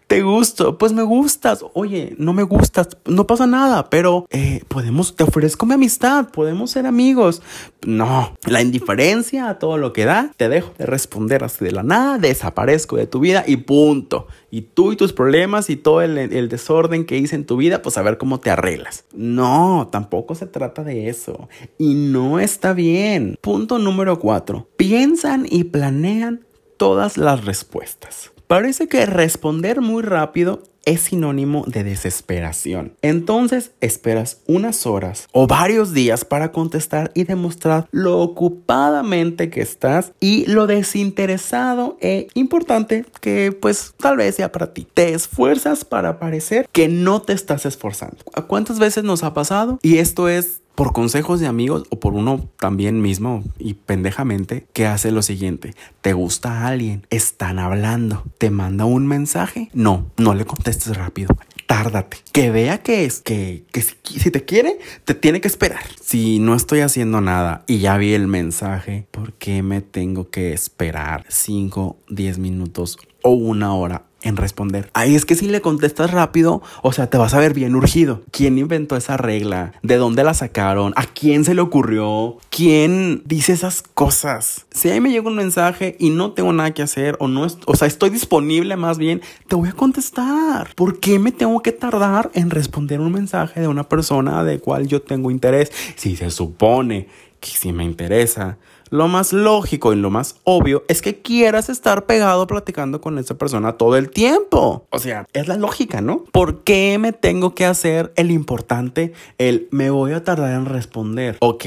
¿Te 0.07 0.23
gusto? 0.23 0.77
Pues 0.77 0.91
me 0.91 1.03
gustas. 1.03 1.63
Oye, 1.73 2.15
no 2.17 2.33
me 2.33 2.43
gustas. 2.43 2.89
No 3.05 3.27
pasa 3.27 3.47
nada, 3.47 3.89
pero 3.89 4.25
eh, 4.29 4.61
podemos, 4.67 5.15
te 5.15 5.23
ofrezco 5.23 5.65
mi 5.65 5.75
amistad, 5.75 6.29
podemos 6.29 6.71
ser 6.71 6.85
amigos. 6.85 7.41
No, 7.85 8.35
la 8.45 8.61
indiferencia 8.61 9.47
a 9.49 9.59
todo 9.59 9.77
lo 9.77 9.93
que 9.93 10.05
da, 10.05 10.33
te 10.35 10.49
dejo 10.49 10.73
de 10.77 10.85
responder 10.85 11.43
así 11.43 11.63
de 11.63 11.71
la 11.71 11.83
nada, 11.83 12.17
desaparezco 12.17 12.97
de 12.97 13.07
tu 13.07 13.19
vida 13.19 13.43
y 13.47 13.57
punto. 13.57 14.27
Y 14.49 14.63
tú 14.63 14.91
y 14.91 14.97
tus 14.97 15.13
problemas 15.13 15.69
y 15.69 15.77
todo 15.77 16.01
el, 16.01 16.17
el 16.17 16.49
desorden 16.49 17.05
que 17.05 17.17
hice 17.17 17.35
en 17.35 17.45
tu 17.45 17.55
vida, 17.55 17.81
pues 17.81 17.97
a 17.97 18.01
ver 18.01 18.17
cómo 18.17 18.39
te 18.39 18.49
arreglas. 18.49 19.05
No, 19.13 19.87
tampoco 19.91 20.35
se 20.35 20.45
trata 20.45 20.83
de 20.83 21.07
eso. 21.07 21.47
Y 21.77 21.93
no 21.93 22.39
está 22.39 22.73
bien. 22.73 23.37
Punto 23.39 23.79
número 23.79 24.19
cuatro. 24.19 24.67
Piensan 24.75 25.45
y 25.49 25.63
planean 25.63 26.45
todas 26.75 27.17
las 27.17 27.45
respuestas. 27.45 28.31
Parece 28.51 28.89
que 28.89 29.05
responder 29.05 29.79
muy 29.79 30.03
rápido 30.03 30.61
es 30.91 31.01
sinónimo 31.01 31.63
de 31.67 31.83
desesperación. 31.83 32.93
Entonces 33.01 33.71
esperas 33.81 34.41
unas 34.47 34.85
horas 34.85 35.27
o 35.31 35.47
varios 35.47 35.93
días 35.93 36.25
para 36.25 36.51
contestar 36.51 37.11
y 37.13 37.23
demostrar 37.23 37.87
lo 37.91 38.19
ocupadamente 38.19 39.49
que 39.49 39.61
estás 39.61 40.13
y 40.19 40.45
lo 40.45 40.67
desinteresado 40.67 41.97
e 42.01 42.27
importante 42.33 43.05
que 43.21 43.51
pues 43.51 43.93
tal 43.97 44.17
vez 44.17 44.35
sea 44.35 44.51
para 44.51 44.73
ti. 44.73 44.87
Te 44.93 45.13
esfuerzas 45.13 45.85
para 45.85 46.19
parecer 46.19 46.67
que 46.71 46.87
no 46.87 47.21
te 47.21 47.33
estás 47.33 47.65
esforzando. 47.65 48.17
¿A 48.33 48.43
cuántas 48.43 48.79
veces 48.79 49.03
nos 49.03 49.23
ha 49.23 49.33
pasado? 49.33 49.79
Y 49.81 49.97
esto 49.97 50.27
es 50.27 50.61
por 50.75 50.93
consejos 50.93 51.39
de 51.39 51.47
amigos 51.47 51.83
o 51.89 51.99
por 51.99 52.13
uno 52.13 52.49
también 52.57 53.01
mismo 53.01 53.43
y 53.59 53.75
pendejamente 53.75 54.65
que 54.73 54.87
hace 54.87 55.11
lo 55.11 55.21
siguiente. 55.21 55.75
Te 56.01 56.13
gusta 56.13 56.65
alguien, 56.65 57.05
están 57.09 57.59
hablando, 57.59 58.23
te 58.37 58.49
manda 58.49 58.85
un 58.85 59.05
mensaje. 59.05 59.69
No, 59.73 60.07
no 60.17 60.33
le 60.33 60.45
rápido. 60.87 61.37
Tárdate. 61.67 62.17
Que 62.31 62.51
vea 62.51 62.79
que 62.79 63.05
es, 63.05 63.21
que, 63.21 63.63
que 63.71 63.81
si, 63.81 63.95
si, 64.03 64.31
te 64.31 64.43
quiere, 64.43 64.79
te 65.05 65.13
tiene 65.13 65.41
que 65.41 65.47
esperar. 65.47 65.83
Si 66.01 66.39
no 66.39 66.55
estoy 66.55 66.81
haciendo 66.81 67.21
nada 67.21 67.63
y 67.67 67.79
ya 67.79 67.97
vi 67.97 68.13
el 68.13 68.27
mensaje, 68.27 69.07
¿por 69.11 69.33
qué 69.33 69.63
me 69.63 69.81
tengo 69.81 70.29
que 70.29 70.53
esperar 70.53 71.25
5, 71.29 71.97
10 72.09 72.37
minutos 72.39 72.97
o 73.23 73.31
una 73.31 73.73
hora 73.73 74.03
en 74.21 74.37
responder. 74.37 74.89
Ahí 74.93 75.15
es 75.15 75.25
que 75.25 75.35
si 75.35 75.47
le 75.47 75.61
contestas 75.61 76.11
rápido, 76.11 76.61
o 76.81 76.91
sea, 76.91 77.09
te 77.09 77.17
vas 77.17 77.33
a 77.33 77.39
ver 77.39 77.53
bien 77.53 77.75
urgido. 77.75 78.21
¿Quién 78.31 78.57
inventó 78.57 78.95
esa 78.95 79.17
regla? 79.17 79.73
¿De 79.81 79.97
dónde 79.97 80.23
la 80.23 80.33
sacaron? 80.33 80.93
¿A 80.95 81.05
quién 81.05 81.45
se 81.45 81.53
le 81.53 81.61
ocurrió? 81.61 82.37
¿Quién 82.49 83.23
dice 83.25 83.53
esas 83.53 83.81
cosas? 83.81 84.65
Si 84.71 84.89
ahí 84.89 85.01
me 85.01 85.11
llega 85.11 85.27
un 85.27 85.35
mensaje 85.35 85.95
y 85.99 86.09
no 86.09 86.31
tengo 86.31 86.53
nada 86.53 86.71
que 86.73 86.81
hacer 86.81 87.17
o 87.19 87.27
no, 87.27 87.47
o 87.65 87.75
sea, 87.75 87.87
estoy 87.87 88.09
disponible 88.09 88.75
más 88.75 88.97
bien, 88.97 89.21
te 89.47 89.55
voy 89.55 89.69
a 89.69 89.73
contestar. 89.73 90.73
¿Por 90.75 90.99
qué 90.99 91.19
me 91.19 91.31
tengo 91.31 91.61
que 91.61 91.71
tardar 91.71 92.29
en 92.33 92.49
responder 92.49 92.99
un 92.99 93.11
mensaje 93.11 93.61
de 93.61 93.67
una 93.67 93.87
persona 93.87 94.43
de 94.43 94.59
cual 94.59 94.87
yo 94.87 95.01
tengo 95.01 95.31
interés? 95.31 95.71
Si 95.95 96.15
se 96.15 96.29
supone 96.29 97.07
que 97.39 97.49
si 97.49 97.73
me 97.73 97.83
interesa, 97.83 98.57
lo 98.91 99.07
más 99.07 99.33
lógico 99.33 99.93
y 99.93 99.95
lo 99.95 100.11
más 100.11 100.35
obvio 100.43 100.83
es 100.87 101.01
que 101.01 101.21
quieras 101.21 101.69
estar 101.69 102.05
pegado 102.05 102.45
platicando 102.45 103.01
con 103.01 103.17
esa 103.17 103.37
persona 103.37 103.77
todo 103.77 103.95
el 103.97 104.11
tiempo. 104.11 104.85
O 104.91 104.99
sea, 104.99 105.25
es 105.33 105.47
la 105.47 105.55
lógica, 105.55 106.01
¿no? 106.01 106.25
¿Por 106.31 106.63
qué 106.63 106.97
me 106.99 107.13
tengo 107.13 107.55
que 107.55 107.65
hacer 107.65 108.11
el 108.17 108.29
importante, 108.29 109.13
el 109.37 109.69
me 109.71 109.89
voy 109.89 110.11
a 110.11 110.23
tardar 110.23 110.53
en 110.53 110.65
responder? 110.65 111.37
Ok, 111.39 111.65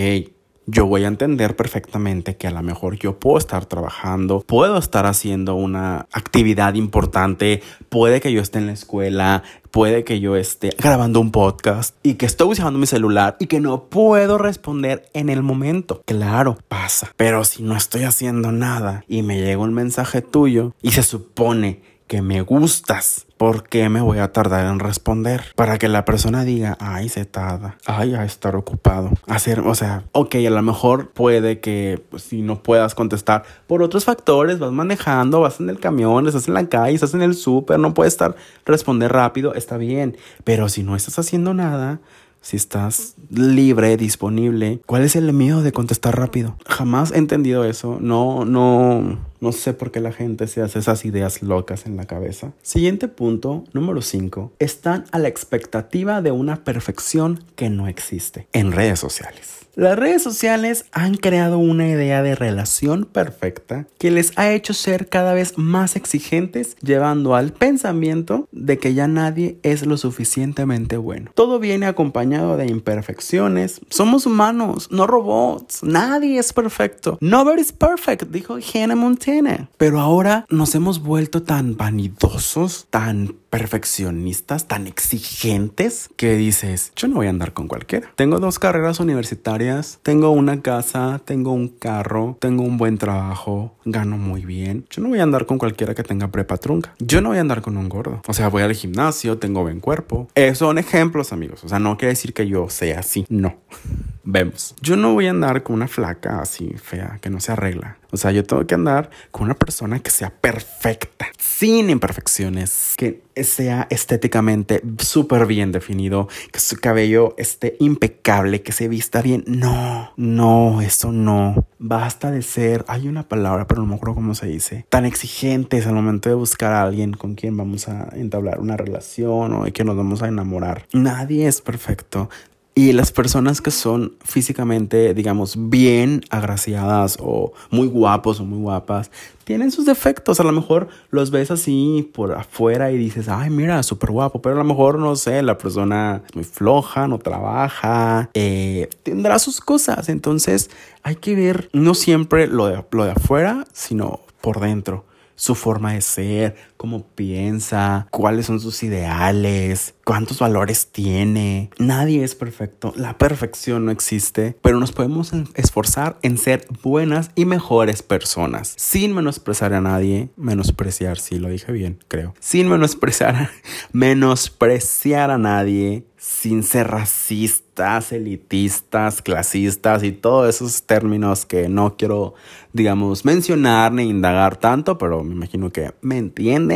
yo 0.67 0.87
voy 0.87 1.05
a 1.05 1.09
entender 1.09 1.57
perfectamente 1.57 2.37
que 2.37 2.47
a 2.47 2.51
lo 2.51 2.63
mejor 2.63 2.99
yo 2.99 3.19
puedo 3.19 3.39
estar 3.39 3.67
trabajando, 3.67 4.41
puedo 4.41 4.79
estar 4.79 5.07
haciendo 5.07 5.55
una 5.55 6.07
actividad 6.13 6.75
importante, 6.75 7.63
puede 7.89 8.21
que 8.21 8.33
yo 8.33 8.41
esté 8.41 8.59
en 8.59 8.67
la 8.67 8.73
escuela, 8.73 9.43
puede 9.71 10.05
que 10.05 10.21
yo 10.21 10.37
esté 10.37 10.71
grabando 10.79 11.21
un 11.21 11.31
podcast 11.31 11.97
y 12.03 12.15
que 12.15 12.27
estoy 12.27 12.49
usando 12.49 12.79
mi 12.79 12.87
celular 12.87 13.37
y 13.41 13.47
que 13.47 13.61
no 13.61 13.85
puedo 13.85 14.39
responder 14.39 15.09
en 15.13 15.29
el 15.29 15.43
momento. 15.43 16.03
Claro, 16.07 16.59
pasa. 16.69 17.13
Pero 17.17 17.45
si 17.45 17.63
no 17.63 17.77
estoy 17.77 18.05
haciendo 18.05 18.53
nada 18.53 19.05
y 19.09 19.23
me 19.23 19.41
llega 19.41 19.59
un 19.59 19.75
mensaje 19.75 20.23
tuyo 20.23 20.75
y 20.81 20.93
se 20.93 21.03
supone 21.03 21.83
que 22.07 22.23
me 22.23 22.43
gustas, 22.43 23.24
¿por 23.37 23.65
qué 23.65 23.89
me 23.89 24.01
voy 24.01 24.19
a 24.19 24.33
tardar 24.33 24.67
en 24.67 24.79
responder? 24.79 25.45
Para 25.57 25.79
que 25.79 25.89
la 25.89 26.05
persona 26.05 26.45
diga, 26.45 26.77
ay, 26.81 27.09
se 27.09 27.25
tarda, 27.25 27.77
ay, 27.87 28.15
a 28.15 28.25
estar 28.25 28.57
ocupado. 28.57 29.11
Hacer, 29.27 29.61
o 29.61 29.75
sea, 29.75 30.05
ok, 30.13 30.37
a 30.37 30.51
lo 30.51 30.63
mejor 30.63 31.11
puede 31.11 31.61
que 31.61 32.03
pues, 32.11 32.23
si 32.23 32.43
no 32.43 32.63
puedas 32.63 32.95
contestar 32.95 33.45
por 33.67 33.83
otros 33.83 34.05
factores, 34.05 34.59
vas 34.59 34.73
manejando, 34.73 35.41
vas 35.41 35.61
en 35.61 35.71
el 35.71 35.81
camión, 35.81 36.27
estás 36.27 36.49
en 36.49 36.55
la 36.55 36.69
calle, 36.69 36.95
estás 36.95 37.15
en 37.15 37.23
el 37.23 37.35
súper, 37.35 37.79
no 37.79 37.95
puedes 37.95 38.15
estar 38.15 38.37
responder 38.65 39.13
rápido, 39.13 39.55
está 39.55 39.77
bien. 39.77 40.17
Pero 40.45 40.69
si 40.69 40.83
no 40.83 40.97
estás 40.97 41.19
haciendo 41.19 41.55
nada, 41.55 42.01
si 42.45 42.57
estás 42.57 43.15
libre, 43.31 43.97
disponible, 43.97 44.81
¿cuál 44.85 45.03
es 45.03 45.17
el 45.17 45.33
miedo 45.33 45.63
de 45.63 45.73
contestar 45.73 46.19
rápido? 46.19 46.57
Jamás 46.67 47.11
he 47.11 47.17
entendido 47.17 47.65
eso. 47.65 47.97
No, 48.03 48.45
no, 48.45 49.19
no 49.41 49.53
sé 49.53 49.73
por 49.73 49.91
qué 49.91 50.01
la 50.01 50.13
gente 50.13 50.47
se 50.47 50.61
hace 50.61 50.79
esas 50.79 51.07
ideas 51.07 51.43
locas 51.43 51.87
en 51.87 51.97
la 51.97 52.05
cabeza. 52.05 52.53
Siguiente 52.61 53.09
punto, 53.09 53.65
número 53.73 54.03
5. 54.03 54.53
Están 54.59 55.07
a 55.11 55.19
la 55.19 55.29
expectativa 55.29 56.21
de 56.21 56.33
una 56.33 56.65
perfección 56.65 57.43
que 57.57 57.71
no 57.71 57.89
existe 57.89 58.47
en 58.53 58.73
redes 58.73 59.01
sociales. 59.01 59.64
Las 59.77 59.99
redes 59.99 60.23
sociales 60.23 60.85
han 60.93 61.15
creado 61.15 61.59
una 61.59 61.89
idea 61.89 62.23
de 62.23 62.37
relación 62.37 63.05
perfecta 63.07 63.87
que 63.99 64.13
les 64.13 64.33
ha 64.37 64.53
hecho 64.53 64.73
ser 64.73 65.09
cada 65.09 65.35
vez 65.35 65.59
más 65.59 65.97
exigentes, 65.97 66.77
llevando 66.81 67.35
al 67.35 67.53
pensamiento 67.53 68.49
de 68.53 68.79
que 68.79 68.95
ya 68.95 69.09
nadie 69.09 69.59
es 69.65 69.85
lo 69.85 69.97
suficientemente 69.97 70.97
bueno. 70.97 71.33
Todo 71.35 71.59
viene 71.59 71.87
acompañado 71.87 72.57
de 72.57 72.67
imperfecciones. 72.67 73.81
Somos 73.91 74.27
humanos, 74.27 74.89
no 74.93 75.09
robots. 75.09 75.83
Nadie 75.83 76.39
es 76.39 76.53
perfecto. 76.53 77.19
Nobody's 77.21 77.73
perfect, 77.73 78.31
dijo 78.31 78.59
Hannah 78.73 78.95
Montana. 78.95 79.69
Pero 79.77 79.99
ahora 79.99 80.47
nos 80.51 80.75
hemos 80.77 81.03
vuelto 81.03 81.43
tan 81.43 81.77
vanidosos, 81.77 82.87
tan 82.91 83.35
perfeccionistas, 83.55 84.67
tan 84.67 84.89
exigentes, 84.89 86.11
que 86.17 86.35
dices, 86.35 86.93
yo 86.97 87.07
no 87.07 87.15
voy 87.15 87.29
a 87.29 87.31
andar 87.31 87.53
con 87.53 87.69
cualquiera. 87.69 88.11
Tengo 88.17 88.41
dos 88.41 88.59
carreras 88.59 88.99
universitarias, 88.99 90.01
tengo 90.03 90.31
una 90.31 90.61
casa, 90.61 91.21
tengo 91.25 91.53
un 91.53 91.69
carro, 91.69 92.37
tengo 92.41 92.65
un 92.65 92.79
buen 92.79 92.99
trabajo, 92.99 93.77
gano 93.85 94.19
muy 94.19 94.45
bien. 94.45 94.87
Yo 94.91 95.03
no 95.03 95.09
voy 95.11 95.21
a 95.21 95.23
andar 95.23 95.47
con 95.47 95.59
cualquiera 95.59 95.95
que 95.95 96.03
tenga 96.03 96.33
prepa 96.33 96.57
trunca. 96.57 96.97
Yo 96.99 97.21
no 97.21 97.29
voy 97.29 97.39
a 97.39 97.43
andar 97.43 97.63
con 97.63 97.77
un 97.77 97.89
gordo. 97.89 98.23
O 98.27 98.35
sea, 98.35 98.49
voy 98.49 98.65
al 98.65 98.75
gimnasio, 98.75 99.39
tengo 99.39 99.63
buen 99.63 99.79
cuerpo. 99.79 100.27
Esos 100.35 100.59
son 100.59 100.79
ejemplos, 100.79 101.33
amigos. 101.33 101.63
O 101.63 101.69
sea, 101.69 101.79
no 101.79 101.97
quiere 101.97 102.11
decir 102.11 102.35
que 102.35 102.49
yo 102.49 102.69
sea 102.69 102.99
así. 102.99 103.25
No. 103.29 103.55
Vemos. 104.25 104.75
Yo 104.81 104.97
no 104.97 105.13
voy 105.13 105.29
a 105.29 105.31
andar 105.31 105.63
con 105.63 105.77
una 105.77 105.87
flaca 105.87 106.41
así 106.41 106.75
fea, 106.83 107.19
que 107.21 107.31
no 107.31 107.39
se 107.39 107.53
arregla. 107.53 107.99
O 108.15 108.17
sea, 108.17 108.31
yo 108.31 108.45
tengo 108.45 108.65
que 108.65 108.77
andar 108.77 109.11
con 109.33 109.47
una 109.47 109.55
persona 109.55 109.99
que 109.99 110.11
sea 110.11 110.31
perfecta, 110.31 111.27
sin 111.37 111.91
imperfecciones, 111.91 112.95
que 112.97 113.25
sea 113.43 113.89
estéticamente 113.91 114.81
súper 114.99 115.47
bien 115.47 115.73
definido, 115.73 116.29
que 116.53 116.61
su 116.61 116.77
cabello 116.77 117.35
esté 117.39 117.77
impecable, 117.81 118.63
que 118.63 118.71
se 118.71 118.87
vista 118.87 119.21
bien. 119.21 119.43
No, 119.49 120.13
no, 120.17 120.81
eso 120.81 121.11
no. 121.11 121.67
Basta 121.81 122.31
de 122.31 122.43
ser, 122.43 122.85
hay 122.87 123.09
una 123.09 123.29
palabra, 123.29 123.67
pero 123.67 123.83
no 123.83 123.89
me 123.89 123.97
acuerdo 123.97 124.15
cómo 124.15 124.37
se 124.37 124.47
dice, 124.47 124.87
tan 124.91 125.07
exigentes 125.07 125.85
al 125.89 125.95
momento 125.95 126.29
de 126.29 126.37
buscar 126.37 126.73
a 126.73 126.85
alguien 126.85 127.15
con 127.15 127.35
quien 127.35 127.57
vamos 127.57 127.89
a 127.89 128.11
entablar 128.15 128.61
una 128.61 128.77
relación 128.77 129.53
o 129.55 129.65
que 129.73 129.83
nos 129.83 129.97
vamos 129.97 130.23
a 130.23 130.29
enamorar. 130.29 130.87
Nadie 130.93 131.49
es 131.49 131.61
perfecto. 131.61 132.31
Y 132.77 132.93
las 132.93 133.13
personas 133.13 133.61
que 133.61 133.71
son 133.71 134.15
físicamente, 134.25 135.15
digamos, 135.15 135.55
bien 135.71 136.23
agraciadas 136.31 137.17
o 137.21 137.53
muy 137.71 137.87
guapos 137.87 138.41
o 138.41 138.45
muy 138.45 138.59
guapas, 138.59 139.13
tienen 139.45 139.71
sus 139.71 139.87
defectos. 139.87 140.41
A 140.41 140.43
lo 140.43 140.51
mejor 140.51 140.89
los 141.11 141.31
ves 141.31 141.53
así 141.53 142.11
por 142.13 142.33
afuera 142.33 142.91
y 142.91 142.99
dices, 142.99 143.29
ay, 143.29 143.49
mira, 143.51 143.81
súper 143.85 144.11
guapo. 144.11 144.43
Pero 144.43 144.57
a 144.57 144.59
lo 144.59 144.65
mejor, 144.65 144.99
no 144.99 145.15
sé, 145.15 145.41
la 145.43 145.57
persona 145.57 146.23
es 146.27 146.35
muy 146.35 146.45
floja, 146.45 147.07
no 147.07 147.21
trabaja, 147.21 148.31
eh, 148.35 148.91
tendrá 149.05 149.39
sus 149.39 149.61
cosas. 149.61 150.09
Entonces 150.09 150.69
hay 151.05 151.15
que 151.15 151.37
ver 151.37 151.69
no 151.73 151.95
siempre 151.95 152.49
lo 152.49 152.67
de, 152.67 152.85
lo 152.91 153.05
de 153.05 153.13
afuera, 153.13 153.67
sino 153.73 154.19
por 154.41 154.59
dentro 154.59 155.05
su 155.37 155.55
forma 155.55 155.93
de 155.93 156.01
ser, 156.01 156.57
cómo 156.85 157.07
piensa, 157.15 158.09
cuáles 158.11 158.45
son 158.45 158.61
sus 158.61 158.83
ideales, 158.83 159.95
cuántos 160.05 160.39
valores 160.41 160.89
tiene. 160.93 161.71
Nadie 161.79 162.23
es 162.23 162.35
perfecto, 162.35 162.93
la 162.95 163.17
perfección 163.17 163.87
no 163.87 163.91
existe, 163.91 164.55
pero 164.61 164.79
nos 164.79 164.93
podemos 164.93 165.33
esforzar 165.55 166.19
en 166.21 166.37
ser 166.37 166.67
buenas 166.83 167.31
y 167.37 167.47
mejores 167.47 168.03
personas, 168.03 168.75
sin 168.77 169.15
menospreciar 169.15 169.73
a 169.73 169.81
nadie, 169.81 170.29
menospreciar, 170.37 171.19
si 171.19 171.39
lo 171.39 171.49
dije 171.49 171.73
bien, 171.73 172.01
creo, 172.07 172.35
sin 172.39 172.69
menospreciar, 172.69 173.49
menospreciar 173.93 175.31
a 175.31 175.39
nadie, 175.39 176.05
sin 176.25 176.63
ser 176.63 176.89
racistas, 176.89 178.11
elitistas, 178.11 179.21
clasistas 179.21 180.03
y 180.03 180.13
todos 180.13 180.55
esos 180.55 180.85
términos 180.85 181.45
que 181.45 181.69
no 181.69 181.99
quiero, 181.99 182.33
digamos, 182.73 183.27
mencionar 183.27 183.93
ni 183.93 184.05
indagar 184.05 184.57
tanto, 184.57 184.97
pero 184.97 185.23
me 185.23 185.35
imagino 185.35 185.71
que 185.71 185.93
me 186.01 186.17
entienden. 186.17 186.74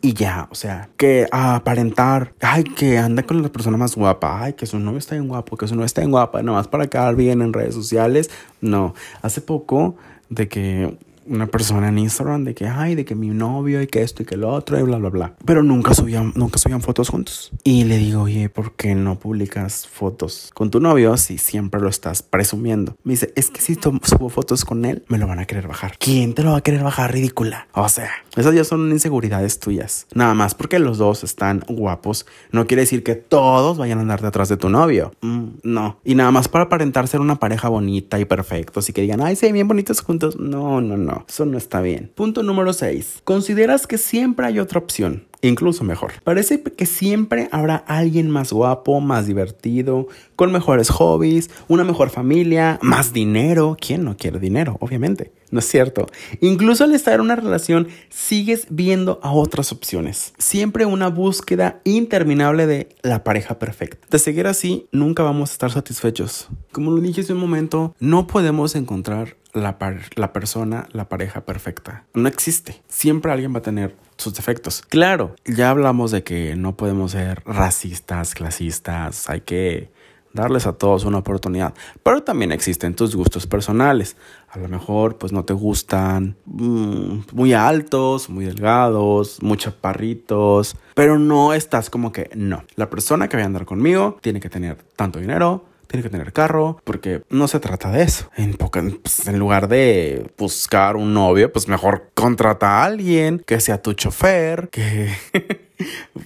Y 0.00 0.14
ya, 0.14 0.48
o 0.50 0.54
sea, 0.54 0.88
que 0.96 1.26
aparentar, 1.32 2.32
ay, 2.40 2.62
que 2.62 2.98
anda 2.98 3.24
con 3.24 3.42
la 3.42 3.48
persona 3.48 3.76
más 3.76 3.96
guapa, 3.96 4.44
ay, 4.44 4.52
que 4.52 4.66
su 4.66 4.78
novio 4.78 4.98
está 4.98 5.16
bien 5.16 5.26
guapo, 5.26 5.56
que 5.56 5.66
su 5.66 5.74
novio 5.74 5.86
está 5.86 6.02
bien 6.02 6.12
guapa, 6.12 6.42
nomás 6.42 6.68
para 6.68 6.86
quedar 6.86 7.16
bien 7.16 7.42
en 7.42 7.52
redes 7.52 7.74
sociales. 7.74 8.30
No, 8.60 8.94
hace 9.22 9.40
poco 9.40 9.96
de 10.28 10.48
que 10.48 10.96
una 11.28 11.46
persona 11.46 11.88
en 11.88 11.98
Instagram 11.98 12.44
de 12.44 12.54
que, 12.54 12.66
ay, 12.66 12.94
de 12.94 13.04
que 13.04 13.14
mi 13.14 13.28
novio 13.28 13.82
y 13.82 13.86
que 13.86 14.02
esto 14.02 14.22
y 14.22 14.26
que 14.26 14.36
lo 14.36 14.50
otro 14.50 14.78
y 14.78 14.82
bla, 14.82 14.98
bla, 14.98 15.10
bla. 15.10 15.34
Pero 15.44 15.62
nunca 15.62 15.94
subían, 15.94 16.32
nunca 16.34 16.58
subían 16.58 16.80
fotos 16.80 17.08
juntos. 17.08 17.52
Y 17.64 17.84
le 17.84 17.98
digo, 17.98 18.22
oye, 18.22 18.48
¿por 18.48 18.72
qué 18.72 18.94
no 18.94 19.18
publicas 19.18 19.86
fotos 19.86 20.50
con 20.54 20.70
tu 20.70 20.80
novio 20.80 21.16
si 21.16 21.38
siempre 21.38 21.80
lo 21.80 21.88
estás 21.88 22.22
presumiendo? 22.22 22.96
Me 23.04 23.12
dice, 23.12 23.32
es 23.36 23.50
que 23.50 23.60
si 23.60 23.74
subo 23.74 24.28
fotos 24.28 24.64
con 24.64 24.84
él, 24.84 25.04
me 25.08 25.18
lo 25.18 25.26
van 25.26 25.38
a 25.38 25.44
querer 25.44 25.68
bajar. 25.68 25.96
¿Quién 25.98 26.34
te 26.34 26.42
lo 26.42 26.52
va 26.52 26.58
a 26.58 26.62
querer 26.62 26.82
bajar? 26.82 27.12
Ridícula. 27.12 27.68
O 27.72 27.88
sea, 27.88 28.10
esas 28.36 28.54
ya 28.54 28.64
son 28.64 28.90
inseguridades 28.90 29.60
tuyas. 29.60 30.06
Nada 30.14 30.34
más 30.34 30.54
porque 30.54 30.78
los 30.78 30.98
dos 30.98 31.24
están 31.24 31.62
guapos, 31.68 32.26
no 32.52 32.66
quiere 32.66 32.82
decir 32.82 33.02
que 33.02 33.14
todos 33.14 33.78
vayan 33.78 33.98
a 33.98 34.02
andar 34.02 34.22
detrás 34.22 34.48
de 34.48 34.56
tu 34.56 34.68
novio. 34.68 35.12
Mm, 35.20 35.46
no. 35.62 35.98
Y 36.04 36.14
nada 36.14 36.30
más 36.30 36.48
para 36.48 36.64
aparentar 36.64 37.08
ser 37.08 37.20
una 37.20 37.36
pareja 37.36 37.68
bonita 37.68 38.18
y 38.18 38.24
perfectos 38.24 38.88
y 38.88 38.92
que 38.92 39.02
digan, 39.02 39.20
ay, 39.20 39.36
ven 39.40 39.52
bien 39.52 39.68
bonitos 39.68 40.00
juntos. 40.00 40.38
No, 40.38 40.80
no, 40.80 40.96
no 40.96 41.17
eso 41.28 41.46
no 41.46 41.58
está 41.58 41.80
bien. 41.80 42.10
Punto 42.14 42.42
número 42.42 42.72
6. 42.72 43.22
Consideras 43.24 43.86
que 43.86 43.98
siempre 43.98 44.46
hay 44.46 44.58
otra 44.58 44.78
opción 44.78 45.28
incluso 45.42 45.84
mejor. 45.84 46.12
Parece 46.24 46.62
que 46.62 46.86
siempre 46.86 47.48
habrá 47.52 47.76
alguien 47.76 48.30
más 48.30 48.52
guapo, 48.52 49.00
más 49.00 49.26
divertido, 49.26 50.08
con 50.36 50.52
mejores 50.52 50.90
hobbies, 50.90 51.50
una 51.68 51.84
mejor 51.84 52.10
familia, 52.10 52.78
más 52.82 53.12
dinero. 53.12 53.76
¿Quién 53.80 54.04
no 54.04 54.16
quiere 54.16 54.38
dinero? 54.38 54.76
Obviamente. 54.80 55.32
No 55.50 55.60
es 55.60 55.64
cierto. 55.66 56.06
Incluso 56.40 56.84
al 56.84 56.94
estar 56.94 57.14
en 57.14 57.22
una 57.22 57.36
relación, 57.36 57.88
sigues 58.10 58.66
viendo 58.68 59.18
a 59.22 59.32
otras 59.32 59.72
opciones. 59.72 60.34
Siempre 60.36 60.84
una 60.84 61.08
búsqueda 61.08 61.80
interminable 61.84 62.66
de 62.66 62.88
la 63.02 63.24
pareja 63.24 63.58
perfecta. 63.58 64.06
De 64.10 64.18
seguir 64.18 64.46
así, 64.46 64.88
nunca 64.92 65.22
vamos 65.22 65.50
a 65.50 65.52
estar 65.52 65.70
satisfechos. 65.70 66.48
Como 66.70 66.90
lo 66.90 67.00
dije 67.00 67.22
hace 67.22 67.32
un 67.32 67.40
momento, 67.40 67.94
no 67.98 68.26
podemos 68.26 68.74
encontrar 68.76 69.36
la, 69.52 69.76
la 70.14 70.32
persona, 70.32 70.88
la 70.92 71.08
pareja 71.08 71.42
perfecta. 71.42 72.04
No 72.14 72.28
existe. 72.28 72.82
Siempre 72.88 73.32
alguien 73.32 73.54
va 73.54 73.58
a 73.58 73.62
tener 73.62 73.96
sus 74.16 74.34
defectos. 74.34 74.82
Claro, 74.82 75.36
ya 75.44 75.70
hablamos 75.70 76.10
de 76.10 76.22
que 76.22 76.56
no 76.56 76.76
podemos 76.76 77.12
ser 77.12 77.42
racistas, 77.44 78.34
clasistas, 78.34 79.30
hay 79.30 79.42
que 79.42 79.90
darles 80.32 80.66
a 80.66 80.72
todos 80.72 81.04
una 81.04 81.18
oportunidad, 81.18 81.74
pero 82.02 82.22
también 82.22 82.52
existen 82.52 82.94
tus 82.94 83.16
gustos 83.16 83.46
personales. 83.46 84.16
A 84.50 84.58
lo 84.58 84.68
mejor 84.68 85.16
pues 85.16 85.32
no 85.32 85.44
te 85.44 85.52
gustan 85.52 86.36
mm, 86.46 87.20
muy 87.32 87.52
altos, 87.54 88.28
muy 88.28 88.44
delgados, 88.44 89.42
muy 89.42 89.56
chaparritos, 89.56 90.76
pero 90.94 91.18
no 91.18 91.54
estás 91.54 91.90
como 91.90 92.12
que 92.12 92.30
no. 92.34 92.64
La 92.76 92.90
persona 92.90 93.28
que 93.28 93.36
va 93.36 93.42
a 93.42 93.46
andar 93.46 93.64
conmigo 93.64 94.18
tiene 94.20 94.40
que 94.40 94.50
tener 94.50 94.76
tanto 94.96 95.18
dinero, 95.18 95.64
tiene 95.88 96.02
que 96.02 96.10
tener 96.10 96.32
carro, 96.32 96.80
porque 96.84 97.22
no 97.30 97.48
se 97.48 97.58
trata 97.58 97.90
de 97.90 98.02
eso. 98.02 98.30
En, 98.36 98.54
pues, 98.54 99.26
en 99.26 99.38
lugar 99.38 99.68
de 99.68 100.30
buscar 100.36 100.96
un 100.96 101.14
novio, 101.14 101.52
pues 101.52 101.66
mejor 101.66 102.10
contrata 102.14 102.78
a 102.78 102.84
alguien 102.84 103.42
que 103.44 103.58
sea 103.60 103.82
tu 103.82 103.94
chofer, 103.94 104.68
que... 104.70 105.10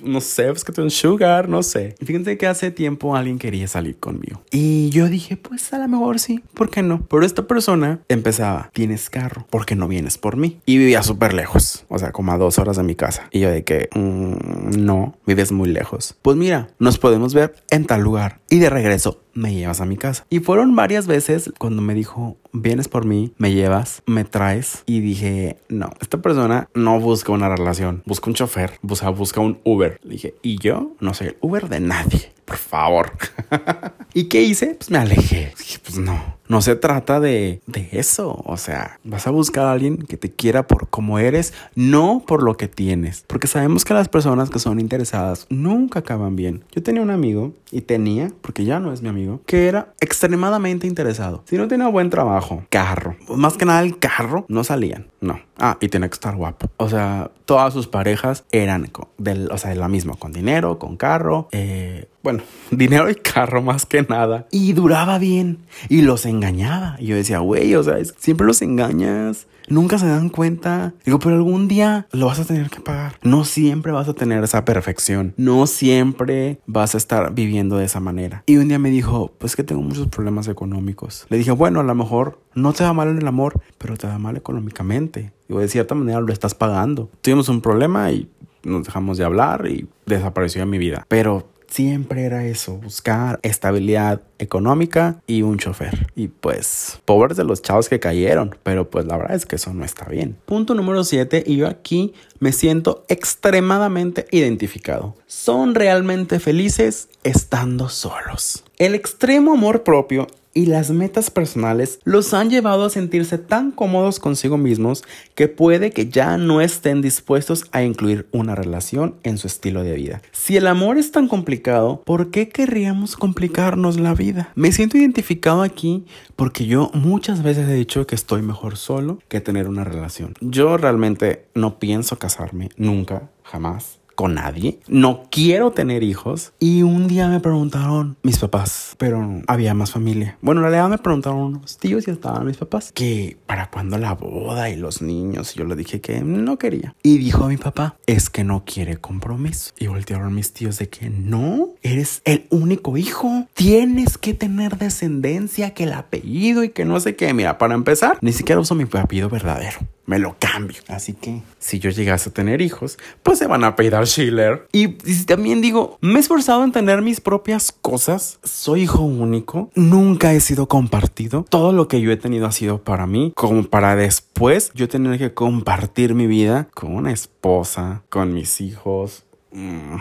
no 0.02 0.20
sé, 0.20 0.46
pues 0.46 0.64
que 0.64 0.80
un 0.80 0.90
sugar, 0.90 1.48
no 1.48 1.62
sé. 1.62 1.94
Fíjense 2.04 2.38
que 2.38 2.46
hace 2.46 2.70
tiempo 2.70 3.16
alguien 3.16 3.38
quería 3.38 3.68
salir 3.68 3.96
conmigo. 3.98 4.42
Y 4.50 4.90
yo 4.90 5.08
dije, 5.08 5.36
pues 5.36 5.72
a 5.72 5.78
lo 5.78 5.88
mejor 5.88 6.18
sí, 6.18 6.42
¿por 6.54 6.70
qué 6.70 6.82
no? 6.82 7.04
Pero 7.08 7.24
esta 7.24 7.46
persona 7.46 8.00
empezaba, 8.08 8.70
tienes 8.72 9.10
carro, 9.10 9.46
¿por 9.50 9.66
qué 9.66 9.76
no 9.76 9.88
vienes 9.88 10.18
por 10.18 10.36
mí? 10.36 10.60
Y 10.66 10.78
vivía 10.78 11.02
súper 11.02 11.34
lejos, 11.34 11.84
o 11.88 11.98
sea, 11.98 12.12
como 12.12 12.32
a 12.32 12.38
dos 12.38 12.58
horas 12.58 12.76
de 12.76 12.82
mi 12.82 12.94
casa. 12.94 13.28
Y 13.30 13.40
yo 13.40 13.50
de 13.50 13.64
que, 13.64 13.88
mm, 13.94 14.84
no, 14.84 15.16
vives 15.26 15.52
muy 15.52 15.70
lejos. 15.70 16.16
Pues 16.22 16.36
mira, 16.36 16.68
nos 16.78 16.98
podemos 16.98 17.34
ver 17.34 17.54
en 17.70 17.86
tal 17.86 18.02
lugar. 18.02 18.40
Y 18.48 18.58
de 18.58 18.70
regreso, 18.70 19.22
me 19.34 19.54
llevas 19.54 19.80
a 19.80 19.86
mi 19.86 19.96
casa. 19.96 20.26
Y 20.30 20.40
fueron 20.40 20.76
varias 20.76 21.06
veces 21.06 21.52
cuando 21.58 21.82
me 21.82 21.94
dijo, 21.94 22.36
vienes 22.52 22.88
por 22.88 23.04
mí, 23.04 23.32
me 23.38 23.52
llevas, 23.52 24.02
me 24.06 24.24
traes. 24.24 24.82
Y 24.86 25.00
dije, 25.00 25.58
no, 25.68 25.90
esta 26.00 26.22
persona 26.22 26.68
no 26.74 27.00
busca 27.00 27.32
una 27.32 27.48
relación, 27.48 28.02
busca 28.06 28.30
un 28.30 28.34
chofer, 28.34 28.78
busca, 28.82 29.08
busca 29.10 29.40
un 29.40 29.58
Uber. 29.64 30.00
Dije, 30.04 30.34
y 30.42 30.58
yo 30.58 30.92
no 31.00 31.14
soy 31.14 31.28
el 31.28 31.36
Uber 31.40 31.68
de 31.68 31.80
nadie, 31.80 32.32
por 32.52 32.58
favor. 32.58 33.12
¿Y 34.14 34.24
qué 34.24 34.42
hice? 34.42 34.74
Pues 34.74 34.90
me 34.90 34.98
alejé. 34.98 35.54
Pues 35.84 35.96
no, 35.96 36.22
no 36.48 36.60
se 36.60 36.76
trata 36.76 37.18
de, 37.18 37.62
de 37.66 37.88
eso. 37.92 38.42
O 38.44 38.58
sea, 38.58 38.98
vas 39.04 39.26
a 39.26 39.30
buscar 39.30 39.64
a 39.64 39.72
alguien 39.72 39.96
que 39.96 40.18
te 40.18 40.30
quiera 40.30 40.66
por 40.66 40.88
como 40.88 41.18
eres, 41.18 41.54
no 41.74 42.22
por 42.26 42.42
lo 42.42 42.58
que 42.58 42.68
tienes. 42.68 43.24
Porque 43.26 43.46
sabemos 43.46 43.86
que 43.86 43.94
las 43.94 44.10
personas 44.10 44.50
que 44.50 44.58
son 44.58 44.80
interesadas 44.80 45.46
nunca 45.48 46.00
acaban 46.00 46.36
bien. 46.36 46.62
Yo 46.72 46.82
tenía 46.82 47.00
un 47.00 47.10
amigo, 47.10 47.54
y 47.72 47.80
tenía, 47.80 48.30
porque 48.42 48.64
ya 48.64 48.78
no 48.78 48.92
es 48.92 49.02
mi 49.02 49.08
amigo, 49.08 49.40
que 49.46 49.66
era 49.66 49.94
extremadamente 50.00 50.86
interesado. 50.86 51.42
Si 51.46 51.56
no 51.56 51.66
tenía 51.66 51.88
buen 51.88 52.10
trabajo, 52.10 52.64
carro, 52.68 53.16
más 53.34 53.56
que 53.56 53.64
nada 53.64 53.80
el 53.80 53.98
carro, 53.98 54.44
no 54.48 54.62
salían. 54.62 55.08
No. 55.20 55.40
Ah, 55.58 55.78
y 55.80 55.88
tenía 55.88 56.08
que 56.08 56.14
estar 56.14 56.36
guapo. 56.36 56.68
O 56.76 56.88
sea, 56.88 57.30
todas 57.46 57.72
sus 57.72 57.88
parejas 57.88 58.44
eran 58.52 58.90
del, 59.16 59.50
o 59.50 59.58
sea, 59.58 59.70
de 59.70 59.76
la 59.76 59.88
misma, 59.88 60.14
con 60.16 60.32
dinero, 60.32 60.78
con 60.78 60.96
carro, 60.96 61.48
eh, 61.52 62.08
bueno, 62.22 62.42
dinero 62.70 63.10
y 63.10 63.14
carro 63.14 63.62
más 63.62 63.86
que 63.86 64.02
nada. 64.02 64.46
Y 64.50 64.72
duraba 64.72 65.18
bien. 65.18 65.58
Y 65.88 66.02
los 66.02 66.24
engañaba. 66.26 66.96
Y 66.98 67.06
yo 67.06 67.16
decía, 67.16 67.38
güey, 67.40 67.74
o 67.74 67.82
sea, 67.82 67.96
siempre 68.18 68.46
los 68.46 68.62
engañas. 68.62 69.46
Nunca 69.68 69.98
se 69.98 70.06
dan 70.06 70.28
cuenta. 70.28 70.92
Digo, 71.04 71.18
pero 71.18 71.36
algún 71.36 71.68
día 71.68 72.06
lo 72.12 72.26
vas 72.26 72.38
a 72.38 72.44
tener 72.44 72.70
que 72.70 72.80
pagar. 72.80 73.14
No 73.22 73.44
siempre 73.44 73.92
vas 73.92 74.08
a 74.08 74.14
tener 74.14 74.42
esa 74.44 74.64
perfección. 74.64 75.34
No 75.36 75.66
siempre 75.66 76.60
vas 76.66 76.94
a 76.94 76.98
estar 76.98 77.32
viviendo 77.34 77.76
de 77.78 77.84
esa 77.84 78.00
manera. 78.00 78.42
Y 78.46 78.56
un 78.56 78.68
día 78.68 78.78
me 78.78 78.90
dijo, 78.90 79.32
pues 79.38 79.56
que 79.56 79.64
tengo 79.64 79.82
muchos 79.82 80.08
problemas 80.08 80.48
económicos. 80.48 81.26
Le 81.28 81.38
dije, 81.38 81.52
bueno, 81.52 81.80
a 81.80 81.84
lo 81.84 81.94
mejor 81.94 82.40
no 82.54 82.72
te 82.72 82.84
va 82.84 82.92
mal 82.92 83.08
en 83.08 83.18
el 83.18 83.26
amor, 83.26 83.60
pero 83.78 83.96
te 83.96 84.06
va 84.06 84.18
mal 84.18 84.36
económicamente. 84.36 85.32
Digo, 85.48 85.60
de 85.60 85.68
cierta 85.68 85.94
manera 85.94 86.20
lo 86.20 86.32
estás 86.32 86.54
pagando. 86.54 87.10
Tuvimos 87.20 87.48
un 87.48 87.60
problema 87.60 88.10
y 88.10 88.28
nos 88.64 88.84
dejamos 88.84 89.18
de 89.18 89.24
hablar 89.24 89.66
y 89.66 89.88
desapareció 90.06 90.60
de 90.62 90.66
mi 90.66 90.78
vida. 90.78 91.04
Pero 91.08 91.48
siempre 91.72 92.24
era 92.24 92.44
eso, 92.44 92.76
buscar 92.76 93.40
estabilidad 93.42 94.20
económica 94.38 95.22
y 95.26 95.42
un 95.42 95.58
chofer. 95.58 96.06
Y 96.14 96.28
pues, 96.28 97.00
pobres 97.04 97.36
de 97.36 97.44
los 97.44 97.62
chavos 97.62 97.88
que 97.88 98.00
cayeron, 98.00 98.54
pero 98.62 98.90
pues 98.90 99.06
la 99.06 99.16
verdad 99.16 99.36
es 99.36 99.46
que 99.46 99.56
eso 99.56 99.72
no 99.72 99.84
está 99.84 100.04
bien. 100.06 100.36
Punto 100.44 100.74
número 100.74 101.02
7, 101.02 101.44
y 101.46 101.56
yo 101.56 101.68
aquí 101.68 102.12
me 102.40 102.52
siento 102.52 103.04
extremadamente 103.08 104.26
identificado. 104.30 105.16
Son 105.26 105.74
realmente 105.74 106.40
felices 106.40 107.08
estando 107.24 107.88
solos. 107.88 108.64
El 108.78 108.94
extremo 108.94 109.52
amor 109.54 109.82
propio 109.82 110.26
y 110.54 110.66
las 110.66 110.90
metas 110.90 111.30
personales 111.30 111.98
los 112.04 112.34
han 112.34 112.50
llevado 112.50 112.84
a 112.84 112.90
sentirse 112.90 113.38
tan 113.38 113.70
cómodos 113.70 114.18
consigo 114.18 114.58
mismos 114.58 115.02
que 115.34 115.48
puede 115.48 115.90
que 115.90 116.08
ya 116.08 116.36
no 116.36 116.60
estén 116.60 117.02
dispuestos 117.02 117.64
a 117.72 117.82
incluir 117.82 118.28
una 118.32 118.54
relación 118.54 119.16
en 119.22 119.38
su 119.38 119.46
estilo 119.46 119.82
de 119.82 119.94
vida. 119.94 120.22
Si 120.32 120.56
el 120.56 120.66
amor 120.66 120.98
es 120.98 121.12
tan 121.12 121.28
complicado, 121.28 122.02
¿por 122.04 122.30
qué 122.30 122.48
querríamos 122.48 123.16
complicarnos 123.16 123.98
la 123.98 124.14
vida? 124.14 124.52
Me 124.54 124.72
siento 124.72 124.98
identificado 124.98 125.62
aquí 125.62 126.04
porque 126.36 126.66
yo 126.66 126.90
muchas 126.94 127.42
veces 127.42 127.68
he 127.68 127.74
dicho 127.74 128.06
que 128.06 128.14
estoy 128.14 128.42
mejor 128.42 128.76
solo 128.76 129.18
que 129.28 129.40
tener 129.40 129.68
una 129.68 129.84
relación. 129.84 130.34
Yo 130.40 130.76
realmente 130.76 131.46
no 131.54 131.78
pienso 131.78 132.18
casarme, 132.18 132.68
nunca, 132.76 133.30
jamás 133.42 134.01
con 134.22 134.34
nadie, 134.34 134.78
no 134.86 135.24
quiero 135.32 135.72
tener 135.72 136.04
hijos. 136.04 136.52
Y 136.60 136.82
un 136.82 137.08
día 137.08 137.26
me 137.26 137.40
preguntaron 137.40 138.16
mis 138.22 138.38
papás, 138.38 138.94
pero 138.96 139.42
había 139.48 139.74
más 139.74 139.90
familia. 139.90 140.38
Bueno, 140.40 140.60
en 140.60 140.70
realidad 140.70 140.88
me 140.88 140.98
preguntaron 140.98 141.40
unos 141.40 141.76
tíos 141.76 142.06
y 142.06 142.12
estaban 142.12 142.46
mis 142.46 142.56
papás, 142.56 142.92
que 142.92 143.36
para 143.46 143.68
cuándo 143.68 143.98
la 143.98 144.14
boda 144.14 144.70
y 144.70 144.76
los 144.76 145.02
niños. 145.02 145.56
Y 145.56 145.58
yo 145.58 145.64
le 145.64 145.74
dije 145.74 146.00
que 146.00 146.20
no 146.20 146.56
quería. 146.56 146.94
Y 147.02 147.18
dijo 147.18 147.48
mi 147.48 147.56
papá, 147.56 147.96
es 148.06 148.30
que 148.30 148.44
no 148.44 148.62
quiere 148.64 148.98
compromiso. 148.98 149.72
Y 149.76 149.88
voltearon 149.88 150.32
mis 150.32 150.52
tíos 150.52 150.78
de 150.78 150.88
que 150.88 151.10
no, 151.10 151.70
eres 151.82 152.22
el 152.24 152.46
único 152.50 152.96
hijo. 152.96 153.48
Tienes 153.54 154.18
que 154.18 154.34
tener 154.34 154.78
descendencia, 154.78 155.74
que 155.74 155.82
el 155.82 155.94
apellido 155.94 156.62
y 156.62 156.68
que 156.68 156.84
no 156.84 157.00
sé 157.00 157.16
qué. 157.16 157.34
Mira, 157.34 157.58
para 157.58 157.74
empezar, 157.74 158.18
ni 158.20 158.32
siquiera 158.32 158.60
uso 158.60 158.76
mi 158.76 158.84
apellido 158.84 159.28
verdadero 159.28 159.80
me 160.06 160.18
lo 160.18 160.36
cambio. 160.38 160.80
Así 160.88 161.12
que 161.14 161.42
si 161.58 161.78
yo 161.78 161.90
llegase 161.90 162.30
a 162.30 162.32
tener 162.32 162.60
hijos, 162.60 162.98
pues 163.22 163.38
se 163.38 163.46
van 163.46 163.64
a 163.64 163.76
pedir 163.76 163.94
Schiller. 164.04 164.66
Y, 164.72 164.96
y, 165.08 165.24
también 165.24 165.60
digo, 165.60 165.98
me 166.00 166.16
he 166.16 166.20
esforzado 166.20 166.64
en 166.64 166.72
tener 166.72 167.02
mis 167.02 167.20
propias 167.20 167.72
cosas. 167.72 168.38
Soy 168.42 168.82
hijo 168.82 169.02
único. 169.02 169.70
Nunca 169.74 170.32
he 170.32 170.40
sido 170.40 170.66
compartido. 170.68 171.44
Todo 171.48 171.72
lo 171.72 171.88
que 171.88 172.00
yo 172.00 172.10
he 172.10 172.16
tenido 172.16 172.46
ha 172.46 172.52
sido 172.52 172.82
para 172.82 173.06
mí, 173.06 173.32
como 173.34 173.64
para 173.64 173.96
después 173.96 174.72
yo 174.74 174.88
tener 174.88 175.18
que 175.18 175.34
compartir 175.34 176.14
mi 176.14 176.26
vida 176.26 176.68
con 176.74 176.94
una 176.94 177.12
esposa, 177.12 178.02
con 178.08 178.32
mis 178.32 178.60
hijos. 178.60 179.24
Mm, 179.52 179.96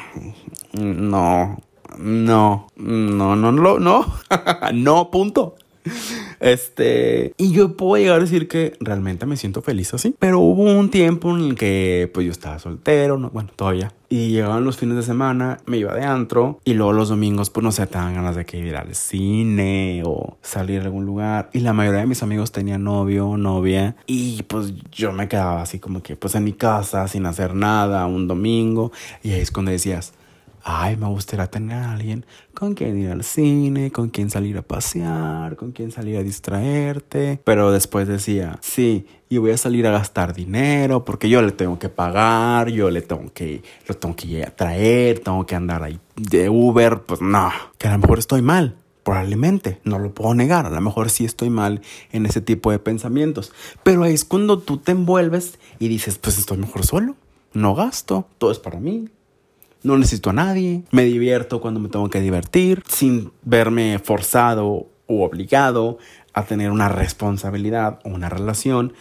no, 0.74 1.62
no, 1.98 2.68
no, 2.78 3.36
no, 3.36 3.52
no, 3.52 3.80
no, 3.80 4.06
no, 4.74 5.12
punto. 5.12 5.56
Este, 6.42 7.34
y 7.38 7.52
yo 7.52 7.78
puedo 7.78 8.02
llegar 8.02 8.18
a 8.18 8.24
decir 8.24 8.48
que 8.48 8.74
realmente 8.80 9.28
me 9.28 9.38
siento 9.38 9.62
feliz 9.62 9.94
así. 9.94 10.16
Pero 10.20 10.40
hubo 10.40 10.64
un 10.64 10.90
tiempo 10.90 11.36
en 11.38 11.44
el 11.44 11.56
que 11.56 12.10
pues 12.14 12.26
yo 12.26 12.32
estaba 12.32 12.60
soltero, 12.60 13.18
no, 13.18 13.30
bueno, 13.30 13.52
todavía. 13.56 13.94
Y 14.10 14.32
llegaban 14.32 14.66
los 14.66 14.76
fines 14.76 14.98
de 14.98 15.04
semana, 15.04 15.60
me 15.68 15.78
iba 15.78 15.94
de 15.94 16.04
antro 16.04 16.60
y 16.66 16.74
luego 16.74 16.92
los 16.92 17.08
domingos 17.08 17.50
pues 17.50 17.64
no 17.64 17.72
sé, 17.72 17.88
te 17.88 17.98
ganas 17.98 18.36
de 18.36 18.46
que 18.46 18.58
ir 18.58 18.76
al 18.76 18.94
cine 18.94 20.02
o 20.06 20.38
salir 20.42 20.82
a 20.82 20.86
algún 20.86 21.06
lugar. 21.06 21.50
Y 21.54 21.60
la 21.60 21.72
mayoría 21.72 22.02
de 22.02 22.08
mis 22.08 22.24
amigos 22.24 22.52
tenían 22.52 22.84
novio 22.84 23.30
o 23.30 23.38
novia 23.38 23.96
y 24.08 24.44
pues 24.44 24.74
yo 24.92 25.14
me 25.14 25.30
quedaba 25.30 25.62
así 25.62 25.80
como 25.80 26.02
que 26.02 26.16
pues 26.16 26.36
en 26.36 26.44
mi 26.44 26.54
casa 26.54 27.08
sin 27.08 27.26
hacer 27.26 27.54
nada 27.54 28.06
un 28.08 28.28
domingo. 28.28 28.92
Y 29.24 29.32
ahí 29.32 29.42
es 29.42 29.52
cuando 29.52 29.72
decías, 29.72 30.14
ay, 30.64 30.96
me 30.96 31.08
gustaría 31.08 31.48
tener 31.48 31.78
a 31.78 31.92
alguien 31.94 32.26
con 32.54 32.74
quien 32.74 32.98
ir 32.98 33.10
al 33.10 33.24
cine, 33.24 33.92
con 33.92 34.10
quien 34.10 34.30
salir 34.30 34.58
a 34.58 34.62
pasear, 34.62 35.56
con 35.56 35.72
quien 35.72 35.92
salir 35.92 36.18
a 36.18 36.24
distraerte. 36.24 37.40
Pero 37.44 37.72
después 37.72 38.08
decía, 38.08 38.60
sí, 38.62 39.08
y 39.30 39.38
voy 39.38 39.52
a 39.52 39.58
salir 39.58 39.88
a 39.88 39.92
gastar 39.92 40.34
dinero 40.34 41.06
porque 41.06 41.30
yo 41.30 41.42
le 41.42 41.52
tengo 41.52 41.80
que 41.80 41.90
pagar, 41.90 42.70
yo 42.70 42.90
le 42.90 43.02
tengo 43.02 43.32
que, 43.34 43.64
lo 43.88 43.96
tengo 43.96 44.16
que 44.16 44.52
traer, 44.56 45.20
tengo 45.20 45.46
que 45.46 45.56
andar 45.56 45.84
ahí 45.84 46.00
de 46.16 46.50
Uber. 46.50 47.02
Pues 47.02 47.22
no, 47.22 47.52
que 47.78 47.88
a 47.88 47.94
lo 47.94 48.00
mejor 48.00 48.20
estoy 48.20 48.42
mal. 48.42 48.76
Probablemente, 49.04 49.80
no 49.84 49.98
lo 49.98 50.14
puedo 50.14 50.36
negar, 50.36 50.68
a 50.68 50.70
lo 50.70 50.80
mejor 50.80 51.10
sí 51.10 51.26
estoy 51.26 51.50
mal 51.50 51.82
en 52.12 52.28
ese 52.28 52.40
tipo 52.40 52.70
de 52.70 52.78
pensamientos, 52.78 53.52
pero 53.82 54.06
es 54.06 54.24
cuando 54.26 54.60
tú 54.60 54.78
te 54.78 54.92
envuelves 54.92 55.58
y 55.80 55.88
dices, 55.88 56.20
pues 56.20 56.38
estoy 56.38 56.58
mejor 56.58 56.86
solo, 56.86 57.16
no 57.52 57.74
gasto, 57.74 58.28
todo 58.38 58.52
es 58.52 58.60
para 58.60 58.80
mí, 58.80 59.10
no 59.84 59.98
necesito 59.98 60.30
a 60.30 60.34
nadie, 60.34 60.84
me 60.92 61.04
divierto 61.04 61.62
cuando 61.62 61.80
me 61.80 61.90
tengo 61.90 62.10
que 62.10 62.22
divertir, 62.22 62.84
sin 62.88 63.32
verme 63.44 64.00
forzado 64.00 64.88
o 65.08 65.26
obligado 65.26 65.98
a 66.34 66.46
tener 66.46 66.72
una 66.72 66.90
responsabilidad 66.90 68.00
o 68.04 68.10
una 68.10 68.30
relación 68.30 68.94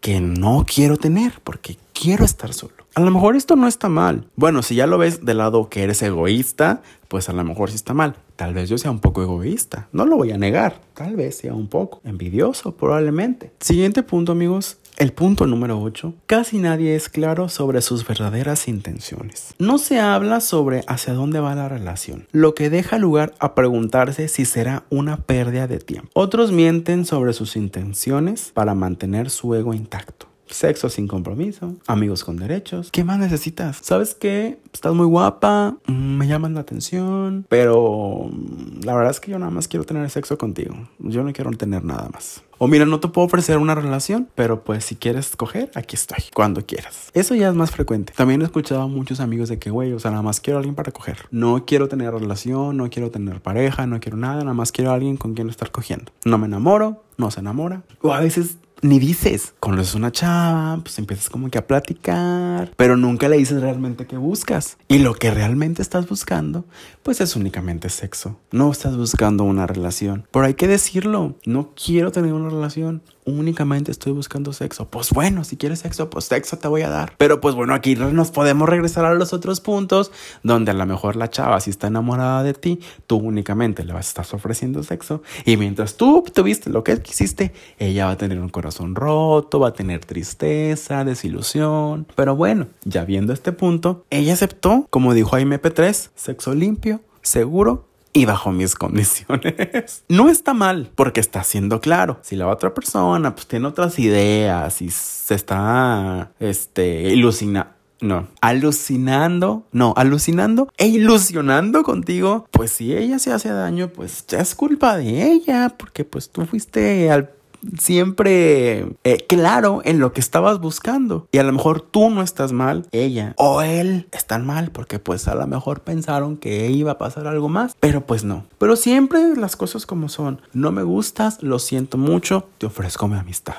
que 0.00 0.20
no 0.20 0.64
quiero 0.66 0.96
tener 0.96 1.40
porque 1.42 1.76
quiero 1.92 2.24
estar 2.24 2.52
solo. 2.52 2.74
A 2.94 3.00
lo 3.00 3.10
mejor 3.10 3.36
esto 3.36 3.54
no 3.54 3.68
está 3.68 3.88
mal. 3.88 4.26
Bueno, 4.34 4.62
si 4.62 4.74
ya 4.74 4.86
lo 4.86 4.98
ves 4.98 5.24
del 5.24 5.38
lado 5.38 5.68
que 5.68 5.82
eres 5.82 6.02
egoísta, 6.02 6.82
pues 7.06 7.28
a 7.28 7.32
lo 7.32 7.44
mejor 7.44 7.70
sí 7.70 7.76
está 7.76 7.94
mal. 7.94 8.16
Tal 8.34 8.54
vez 8.54 8.68
yo 8.68 8.78
sea 8.78 8.90
un 8.90 8.98
poco 8.98 9.22
egoísta. 9.22 9.88
No 9.92 10.04
lo 10.04 10.16
voy 10.16 10.32
a 10.32 10.38
negar. 10.38 10.80
Tal 10.94 11.14
vez 11.14 11.36
sea 11.36 11.54
un 11.54 11.68
poco 11.68 12.00
envidioso, 12.04 12.72
probablemente. 12.76 13.52
Siguiente 13.60 14.02
punto, 14.02 14.32
amigos. 14.32 14.78
El 14.98 15.12
punto 15.12 15.46
número 15.46 15.80
8. 15.80 16.12
Casi 16.26 16.58
nadie 16.58 16.96
es 16.96 17.08
claro 17.08 17.48
sobre 17.48 17.82
sus 17.82 18.04
verdaderas 18.04 18.66
intenciones. 18.66 19.54
No 19.60 19.78
se 19.78 20.00
habla 20.00 20.40
sobre 20.40 20.82
hacia 20.88 21.14
dónde 21.14 21.38
va 21.38 21.54
la 21.54 21.68
relación, 21.68 22.26
lo 22.32 22.56
que 22.56 22.68
deja 22.68 22.98
lugar 22.98 23.32
a 23.38 23.54
preguntarse 23.54 24.26
si 24.26 24.44
será 24.44 24.86
una 24.90 25.18
pérdida 25.18 25.68
de 25.68 25.78
tiempo. 25.78 26.10
Otros 26.14 26.50
mienten 26.50 27.04
sobre 27.04 27.32
sus 27.32 27.54
intenciones 27.54 28.50
para 28.52 28.74
mantener 28.74 29.30
su 29.30 29.54
ego 29.54 29.72
intacto. 29.72 30.26
Sexo 30.48 30.88
sin 30.88 31.06
compromiso, 31.06 31.76
amigos 31.86 32.24
con 32.24 32.36
derechos. 32.36 32.90
¿Qué 32.90 33.04
más 33.04 33.20
necesitas? 33.20 33.78
¿Sabes 33.80 34.16
qué? 34.16 34.58
Estás 34.72 34.94
muy 34.94 35.06
guapa, 35.06 35.76
mm, 35.86 35.92
me 35.92 36.26
llaman 36.26 36.54
la 36.54 36.60
atención, 36.60 37.46
pero 37.48 38.30
mm, 38.32 38.80
la 38.82 38.96
verdad 38.96 39.12
es 39.12 39.20
que 39.20 39.30
yo 39.30 39.38
nada 39.38 39.52
más 39.52 39.68
quiero 39.68 39.86
tener 39.86 40.10
sexo 40.10 40.36
contigo. 40.38 40.74
Yo 40.98 41.22
no 41.22 41.32
quiero 41.32 41.52
tener 41.52 41.84
nada 41.84 42.08
más. 42.12 42.42
O 42.58 42.66
mira, 42.66 42.84
no 42.86 42.98
te 42.98 43.06
puedo 43.06 43.26
ofrecer 43.26 43.58
una 43.58 43.76
relación, 43.76 44.28
pero 44.34 44.64
pues 44.64 44.84
si 44.84 44.96
quieres 44.96 45.36
coger, 45.36 45.70
aquí 45.76 45.94
estoy, 45.94 46.24
cuando 46.34 46.66
quieras. 46.66 47.10
Eso 47.14 47.36
ya 47.36 47.48
es 47.48 47.54
más 47.54 47.70
frecuente. 47.70 48.12
También 48.16 48.42
he 48.42 48.44
escuchado 48.44 48.82
a 48.82 48.88
muchos 48.88 49.20
amigos 49.20 49.48
de 49.48 49.60
que, 49.60 49.70
güey, 49.70 49.92
o 49.92 50.00
sea, 50.00 50.10
nada 50.10 50.22
más 50.22 50.40
quiero 50.40 50.58
a 50.58 50.60
alguien 50.60 50.74
para 50.74 50.90
coger. 50.90 51.18
No 51.30 51.64
quiero 51.66 51.88
tener 51.88 52.12
relación, 52.12 52.76
no 52.76 52.90
quiero 52.90 53.12
tener 53.12 53.40
pareja, 53.40 53.86
no 53.86 54.00
quiero 54.00 54.16
nada, 54.16 54.40
nada 54.40 54.54
más 54.54 54.72
quiero 54.72 54.90
a 54.90 54.94
alguien 54.94 55.16
con 55.16 55.34
quien 55.34 55.48
estar 55.48 55.70
cogiendo. 55.70 56.10
No 56.24 56.36
me 56.36 56.46
enamoro, 56.46 57.04
no 57.16 57.30
se 57.30 57.40
enamora. 57.40 57.82
O 58.02 58.12
a 58.12 58.20
veces 58.20 58.56
ni 58.82 58.98
dices. 58.98 59.54
Conoces 59.60 59.94
una 59.94 60.12
chava, 60.12 60.78
pues 60.82 60.98
empiezas 60.98 61.30
como 61.30 61.50
que 61.50 61.58
a 61.58 61.66
platicar, 61.66 62.72
pero 62.76 62.96
nunca 62.96 63.28
le 63.28 63.36
dices 63.38 63.60
realmente 63.60 64.06
qué 64.06 64.16
buscas. 64.16 64.78
Y 64.88 64.98
lo 64.98 65.14
que 65.14 65.30
realmente 65.30 65.82
estás 65.82 66.08
buscando, 66.08 66.64
pues 67.02 67.20
es 67.20 67.36
únicamente 67.36 67.88
sexo. 67.88 68.38
No 68.50 68.70
estás 68.70 68.96
buscando 68.96 69.44
una 69.44 69.66
relación. 69.66 70.26
Pero 70.30 70.46
hay 70.46 70.54
que 70.54 70.68
decirlo, 70.68 71.36
no 71.44 71.72
quiero 71.74 72.12
tener 72.12 72.32
una 72.32 72.50
relación 72.50 73.02
únicamente 73.28 73.90
estoy 73.90 74.12
buscando 74.12 74.52
sexo. 74.52 74.88
Pues 74.88 75.10
bueno, 75.10 75.44
si 75.44 75.56
quieres 75.56 75.80
sexo, 75.80 76.10
pues 76.10 76.26
sexo 76.26 76.58
te 76.58 76.68
voy 76.68 76.82
a 76.82 76.90
dar. 76.90 77.14
Pero 77.18 77.40
pues 77.40 77.54
bueno, 77.54 77.74
aquí 77.74 77.96
nos 77.96 78.30
podemos 78.30 78.68
regresar 78.68 79.04
a 79.04 79.14
los 79.14 79.32
otros 79.32 79.60
puntos 79.60 80.10
donde 80.42 80.70
a 80.70 80.74
lo 80.74 80.86
mejor 80.86 81.16
la 81.16 81.30
chava 81.30 81.60
si 81.60 81.70
está 81.70 81.88
enamorada 81.88 82.42
de 82.42 82.54
ti, 82.54 82.80
tú 83.06 83.16
únicamente 83.16 83.84
le 83.84 83.92
vas 83.92 84.08
a 84.08 84.18
ofreciendo 84.32 84.82
sexo 84.82 85.22
y 85.44 85.56
mientras 85.56 85.96
tú 85.96 86.24
tuviste 86.32 86.70
lo 86.70 86.84
que 86.84 87.00
quisiste, 87.00 87.52
ella 87.78 88.06
va 88.06 88.12
a 88.12 88.16
tener 88.16 88.40
un 88.40 88.48
corazón 88.48 88.94
roto, 88.94 89.60
va 89.60 89.68
a 89.68 89.72
tener 89.72 90.04
tristeza, 90.04 91.04
desilusión. 91.04 92.06
Pero 92.14 92.36
bueno, 92.36 92.66
ya 92.84 93.04
viendo 93.04 93.32
este 93.32 93.52
punto, 93.52 94.04
ella 94.10 94.34
aceptó, 94.34 94.86
como 94.90 95.14
dijo 95.14 95.30
Jaime 95.30 95.60
P3, 95.60 96.10
sexo 96.14 96.54
limpio, 96.54 97.00
seguro 97.22 97.87
y 98.18 98.24
bajo 98.24 98.50
mis 98.50 98.74
condiciones. 98.74 100.04
No 100.08 100.28
está 100.28 100.54
mal 100.54 100.90
porque 100.94 101.20
está 101.20 101.44
siendo 101.44 101.80
claro. 101.80 102.18
Si 102.22 102.34
la 102.34 102.48
otra 102.48 102.74
persona 102.74 103.34
pues 103.34 103.46
tiene 103.46 103.66
otras 103.68 103.98
ideas 103.98 104.82
y 104.82 104.90
se 104.90 105.34
está 105.34 106.32
este 106.40 107.12
ilusionando 107.12 107.78
no, 108.00 108.28
alucinando, 108.40 109.66
no, 109.72 109.92
alucinando 109.96 110.68
e 110.76 110.86
ilusionando 110.86 111.82
contigo, 111.82 112.46
pues 112.50 112.70
si 112.70 112.94
ella 112.94 113.18
se 113.18 113.32
hace 113.32 113.50
daño, 113.50 113.88
pues 113.88 114.24
ya 114.28 114.40
es 114.40 114.54
culpa 114.54 114.96
de 114.96 115.32
ella, 115.32 115.74
porque 115.76 116.04
pues 116.04 116.30
tú 116.30 116.46
fuiste 116.46 117.10
al 117.10 117.30
siempre 117.78 118.86
eh, 119.04 119.24
claro 119.28 119.80
en 119.84 119.98
lo 119.98 120.12
que 120.12 120.20
estabas 120.20 120.60
buscando. 120.60 121.26
Y 121.32 121.38
a 121.38 121.42
lo 121.42 121.52
mejor 121.52 121.80
tú 121.80 122.10
no 122.10 122.22
estás 122.22 122.52
mal, 122.52 122.86
ella 122.92 123.34
o 123.36 123.62
él 123.62 124.08
están 124.12 124.46
mal 124.46 124.70
porque 124.70 124.98
pues 124.98 125.28
a 125.28 125.34
lo 125.34 125.46
mejor 125.46 125.80
pensaron 125.80 126.36
que 126.36 126.70
iba 126.70 126.92
a 126.92 126.98
pasar 126.98 127.26
algo 127.26 127.48
más, 127.48 127.76
pero 127.80 128.06
pues 128.06 128.24
no. 128.24 128.44
Pero 128.58 128.76
siempre 128.76 129.36
las 129.36 129.56
cosas 129.56 129.86
como 129.86 130.08
son. 130.08 130.40
No 130.52 130.72
me 130.72 130.82
gustas, 130.82 131.42
lo 131.42 131.58
siento 131.58 131.98
mucho, 131.98 132.48
te 132.58 132.66
ofrezco 132.66 133.08
mi 133.08 133.16
amistad. 133.16 133.54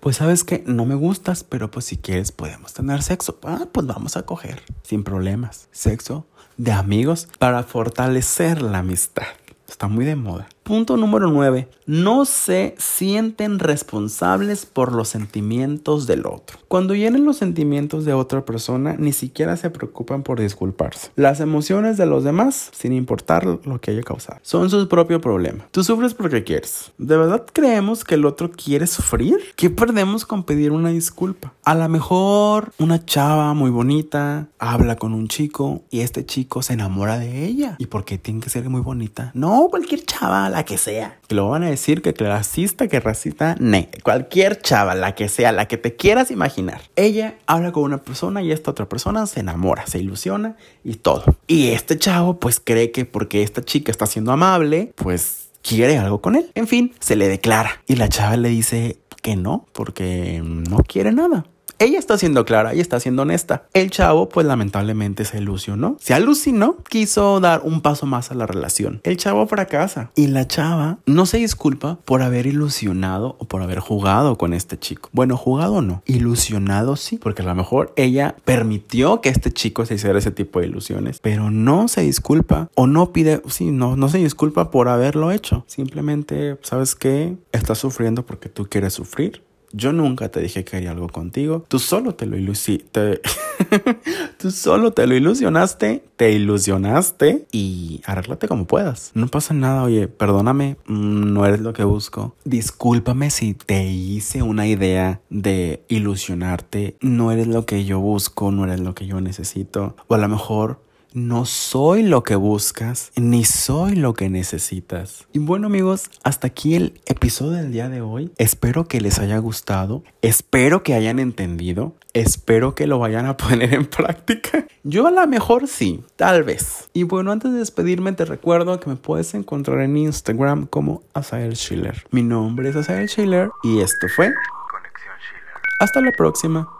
Pues 0.00 0.16
sabes 0.16 0.44
que 0.44 0.62
no 0.66 0.84
me 0.84 0.94
gustas, 0.94 1.44
pero 1.44 1.70
pues 1.70 1.84
si 1.84 1.96
quieres 1.96 2.32
podemos 2.32 2.72
tener 2.72 3.02
sexo. 3.02 3.38
Ah, 3.44 3.66
pues 3.70 3.86
vamos 3.86 4.16
a 4.16 4.22
coger 4.22 4.62
sin 4.82 5.04
problemas. 5.04 5.68
Sexo 5.72 6.26
de 6.56 6.72
amigos 6.72 7.28
para 7.38 7.62
fortalecer 7.62 8.62
la 8.62 8.78
amistad. 8.78 9.26
Está 9.68 9.88
muy 9.88 10.04
de 10.04 10.16
moda. 10.16 10.48
Punto 10.70 10.96
número 10.96 11.28
9. 11.32 11.68
No 11.86 12.24
se 12.24 12.76
sienten 12.78 13.58
responsables 13.58 14.66
por 14.66 14.92
los 14.92 15.08
sentimientos 15.08 16.06
del 16.06 16.26
otro. 16.26 16.60
Cuando 16.68 16.94
hieren 16.94 17.24
los 17.24 17.38
sentimientos 17.38 18.04
de 18.04 18.12
otra 18.12 18.44
persona, 18.44 18.94
ni 18.96 19.12
siquiera 19.12 19.56
se 19.56 19.70
preocupan 19.70 20.22
por 20.22 20.38
disculparse. 20.38 21.10
Las 21.16 21.40
emociones 21.40 21.96
de 21.96 22.06
los 22.06 22.22
demás, 22.22 22.70
sin 22.72 22.92
importar 22.92 23.44
lo 23.44 23.80
que 23.80 23.90
haya 23.90 24.02
causado, 24.02 24.38
son 24.42 24.70
su 24.70 24.86
propio 24.86 25.20
problema. 25.20 25.66
Tú 25.72 25.82
sufres 25.82 26.14
porque 26.14 26.44
quieres. 26.44 26.92
¿De 26.98 27.16
verdad 27.16 27.44
creemos 27.52 28.04
que 28.04 28.14
el 28.14 28.24
otro 28.24 28.52
quiere 28.52 28.86
sufrir? 28.86 29.40
¿Qué 29.56 29.70
perdemos 29.70 30.24
con 30.24 30.44
pedir 30.44 30.70
una 30.70 30.90
disculpa? 30.90 31.52
A 31.64 31.74
lo 31.74 31.88
mejor 31.88 32.72
una 32.78 33.04
chava 33.04 33.54
muy 33.54 33.70
bonita 33.70 34.46
habla 34.60 34.94
con 34.94 35.14
un 35.14 35.26
chico 35.26 35.82
y 35.90 36.00
este 36.00 36.24
chico 36.24 36.62
se 36.62 36.74
enamora 36.74 37.18
de 37.18 37.44
ella. 37.44 37.74
¿Y 37.78 37.86
por 37.86 38.04
qué 38.04 38.18
tiene 38.18 38.38
que 38.38 38.50
ser 38.50 38.70
muy 38.70 38.82
bonita? 38.82 39.32
No, 39.34 39.66
cualquier 39.68 40.04
chava, 40.04 40.48
la 40.48 40.59
que 40.64 40.78
sea. 40.78 41.18
Que 41.26 41.34
lo 41.34 41.48
van 41.48 41.62
a 41.62 41.70
decir 41.70 42.02
que 42.02 42.14
clasista, 42.14 42.88
que 42.88 43.00
racista, 43.00 43.56
ne. 43.58 43.90
Cualquier 44.02 44.60
chava, 44.60 44.94
la 44.94 45.14
que 45.14 45.28
sea, 45.28 45.52
la 45.52 45.66
que 45.66 45.76
te 45.76 45.96
quieras 45.96 46.30
imaginar. 46.30 46.80
Ella 46.96 47.36
habla 47.46 47.72
con 47.72 47.84
una 47.84 47.98
persona 47.98 48.42
y 48.42 48.52
esta 48.52 48.70
otra 48.70 48.88
persona 48.88 49.26
se 49.26 49.40
enamora, 49.40 49.86
se 49.86 49.98
ilusiona 49.98 50.56
y 50.84 50.94
todo. 50.94 51.36
Y 51.46 51.68
este 51.68 51.98
chavo 51.98 52.38
pues 52.38 52.60
cree 52.60 52.90
que 52.90 53.04
porque 53.04 53.42
esta 53.42 53.62
chica 53.62 53.90
está 53.90 54.06
siendo 54.06 54.32
amable, 54.32 54.92
pues 54.96 55.50
quiere 55.62 55.98
algo 55.98 56.20
con 56.20 56.36
él. 56.36 56.50
En 56.54 56.66
fin, 56.66 56.94
se 57.00 57.16
le 57.16 57.28
declara. 57.28 57.82
Y 57.86 57.96
la 57.96 58.08
chava 58.08 58.36
le 58.36 58.48
dice 58.48 58.98
que 59.22 59.36
no, 59.36 59.66
porque 59.72 60.40
no 60.42 60.78
quiere 60.78 61.12
nada. 61.12 61.44
Ella 61.82 61.98
está 61.98 62.18
siendo 62.18 62.44
clara 62.44 62.74
y 62.74 62.80
está 62.80 63.00
siendo 63.00 63.22
honesta. 63.22 63.62
El 63.72 63.90
chavo, 63.90 64.28
pues 64.28 64.46
lamentablemente 64.46 65.24
se 65.24 65.38
ilusionó. 65.38 65.96
Se 65.98 66.12
alucinó, 66.12 66.76
quiso 66.86 67.40
dar 67.40 67.62
un 67.64 67.80
paso 67.80 68.04
más 68.04 68.30
a 68.30 68.34
la 68.34 68.46
relación. 68.46 69.00
El 69.02 69.16
chavo 69.16 69.46
fracasa 69.46 70.10
y 70.14 70.26
la 70.26 70.46
chava 70.46 70.98
no 71.06 71.24
se 71.24 71.38
disculpa 71.38 71.98
por 72.04 72.20
haber 72.20 72.44
ilusionado 72.44 73.34
o 73.38 73.46
por 73.46 73.62
haber 73.62 73.78
jugado 73.78 74.36
con 74.36 74.52
este 74.52 74.78
chico. 74.78 75.08
Bueno, 75.12 75.38
jugado 75.38 75.80
no, 75.80 76.02
ilusionado 76.04 76.96
sí, 76.96 77.16
porque 77.16 77.40
a 77.40 77.46
lo 77.46 77.54
mejor 77.54 77.94
ella 77.96 78.36
permitió 78.44 79.22
que 79.22 79.30
este 79.30 79.50
chico 79.50 79.86
se 79.86 79.94
hiciera 79.94 80.18
ese 80.18 80.32
tipo 80.32 80.60
de 80.60 80.66
ilusiones, 80.66 81.18
pero 81.20 81.50
no 81.50 81.88
se 81.88 82.02
disculpa 82.02 82.68
o 82.74 82.86
no 82.86 83.10
pide, 83.14 83.40
sí, 83.48 83.70
no, 83.70 83.96
no 83.96 84.10
se 84.10 84.18
disculpa 84.18 84.70
por 84.70 84.88
haberlo 84.88 85.32
hecho. 85.32 85.64
Simplemente, 85.66 86.58
¿sabes 86.60 86.94
qué? 86.94 87.38
Estás 87.52 87.78
sufriendo 87.78 88.26
porque 88.26 88.50
tú 88.50 88.66
quieres 88.68 88.92
sufrir 88.92 89.48
yo 89.72 89.92
nunca 89.92 90.28
te 90.28 90.40
dije 90.40 90.64
que 90.64 90.76
haría 90.76 90.90
algo 90.90 91.08
contigo. 91.08 91.64
Tú 91.68 91.78
solo 91.78 92.14
te 92.14 92.26
lo 92.26 92.36
ilusi... 92.36 92.84
Tú 94.38 94.50
solo 94.50 94.92
te 94.92 95.06
lo 95.06 95.14
ilusionaste, 95.14 96.02
te 96.16 96.32
ilusionaste 96.32 97.46
y 97.52 98.00
arréglate 98.06 98.48
como 98.48 98.66
puedas. 98.66 99.10
No 99.14 99.28
pasa 99.28 99.52
nada, 99.52 99.82
oye, 99.82 100.08
perdóname, 100.08 100.76
mm, 100.86 101.32
no 101.32 101.44
eres 101.44 101.60
lo 101.60 101.72
que 101.74 101.84
busco. 101.84 102.34
Discúlpame 102.44 103.30
si 103.30 103.54
te 103.54 103.84
hice 103.84 104.42
una 104.42 104.66
idea 104.66 105.20
de 105.28 105.84
ilusionarte. 105.88 106.96
No 107.00 107.32
eres 107.32 107.48
lo 107.48 107.66
que 107.66 107.84
yo 107.84 108.00
busco, 108.00 108.50
no 108.50 108.64
eres 108.64 108.80
lo 108.80 108.94
que 108.94 109.06
yo 109.06 109.20
necesito. 109.20 109.94
O 110.08 110.14
a 110.14 110.18
lo 110.18 110.28
mejor 110.28 110.80
no 111.12 111.44
soy 111.44 112.02
lo 112.02 112.22
que 112.22 112.36
buscas, 112.36 113.10
ni 113.16 113.44
soy 113.44 113.96
lo 113.96 114.14
que 114.14 114.28
necesitas. 114.28 115.26
Y 115.32 115.38
bueno 115.38 115.66
amigos, 115.66 116.10
hasta 116.22 116.46
aquí 116.46 116.74
el 116.74 117.00
episodio 117.06 117.52
del 117.52 117.72
día 117.72 117.88
de 117.88 118.00
hoy. 118.00 118.30
Espero 118.38 118.86
que 118.86 119.00
les 119.00 119.18
haya 119.18 119.38
gustado, 119.38 120.04
espero 120.22 120.82
que 120.82 120.94
hayan 120.94 121.18
entendido, 121.18 121.94
espero 122.12 122.74
que 122.74 122.86
lo 122.86 122.98
vayan 122.98 123.26
a 123.26 123.36
poner 123.36 123.74
en 123.74 123.86
práctica. 123.86 124.66
Yo 124.84 125.06
a 125.06 125.10
lo 125.10 125.26
mejor 125.26 125.68
sí, 125.68 126.04
tal 126.16 126.44
vez. 126.44 126.88
Y 126.92 127.02
bueno, 127.02 127.32
antes 127.32 127.52
de 127.52 127.58
despedirme 127.58 128.12
te 128.12 128.24
recuerdo 128.24 128.78
que 128.80 128.90
me 128.90 128.96
puedes 128.96 129.34
encontrar 129.34 129.80
en 129.80 129.96
Instagram 129.96 130.66
como 130.66 131.02
Asael 131.14 131.56
Schiller. 131.56 132.04
Mi 132.10 132.22
nombre 132.22 132.68
es 132.68 132.76
Asael 132.76 133.08
Schiller 133.08 133.50
y 133.62 133.80
esto 133.80 134.06
fue 134.14 134.32
Conexión 134.70 135.14
Schiller. 135.18 135.54
Hasta 135.80 136.00
la 136.00 136.12
próxima. 136.12 136.79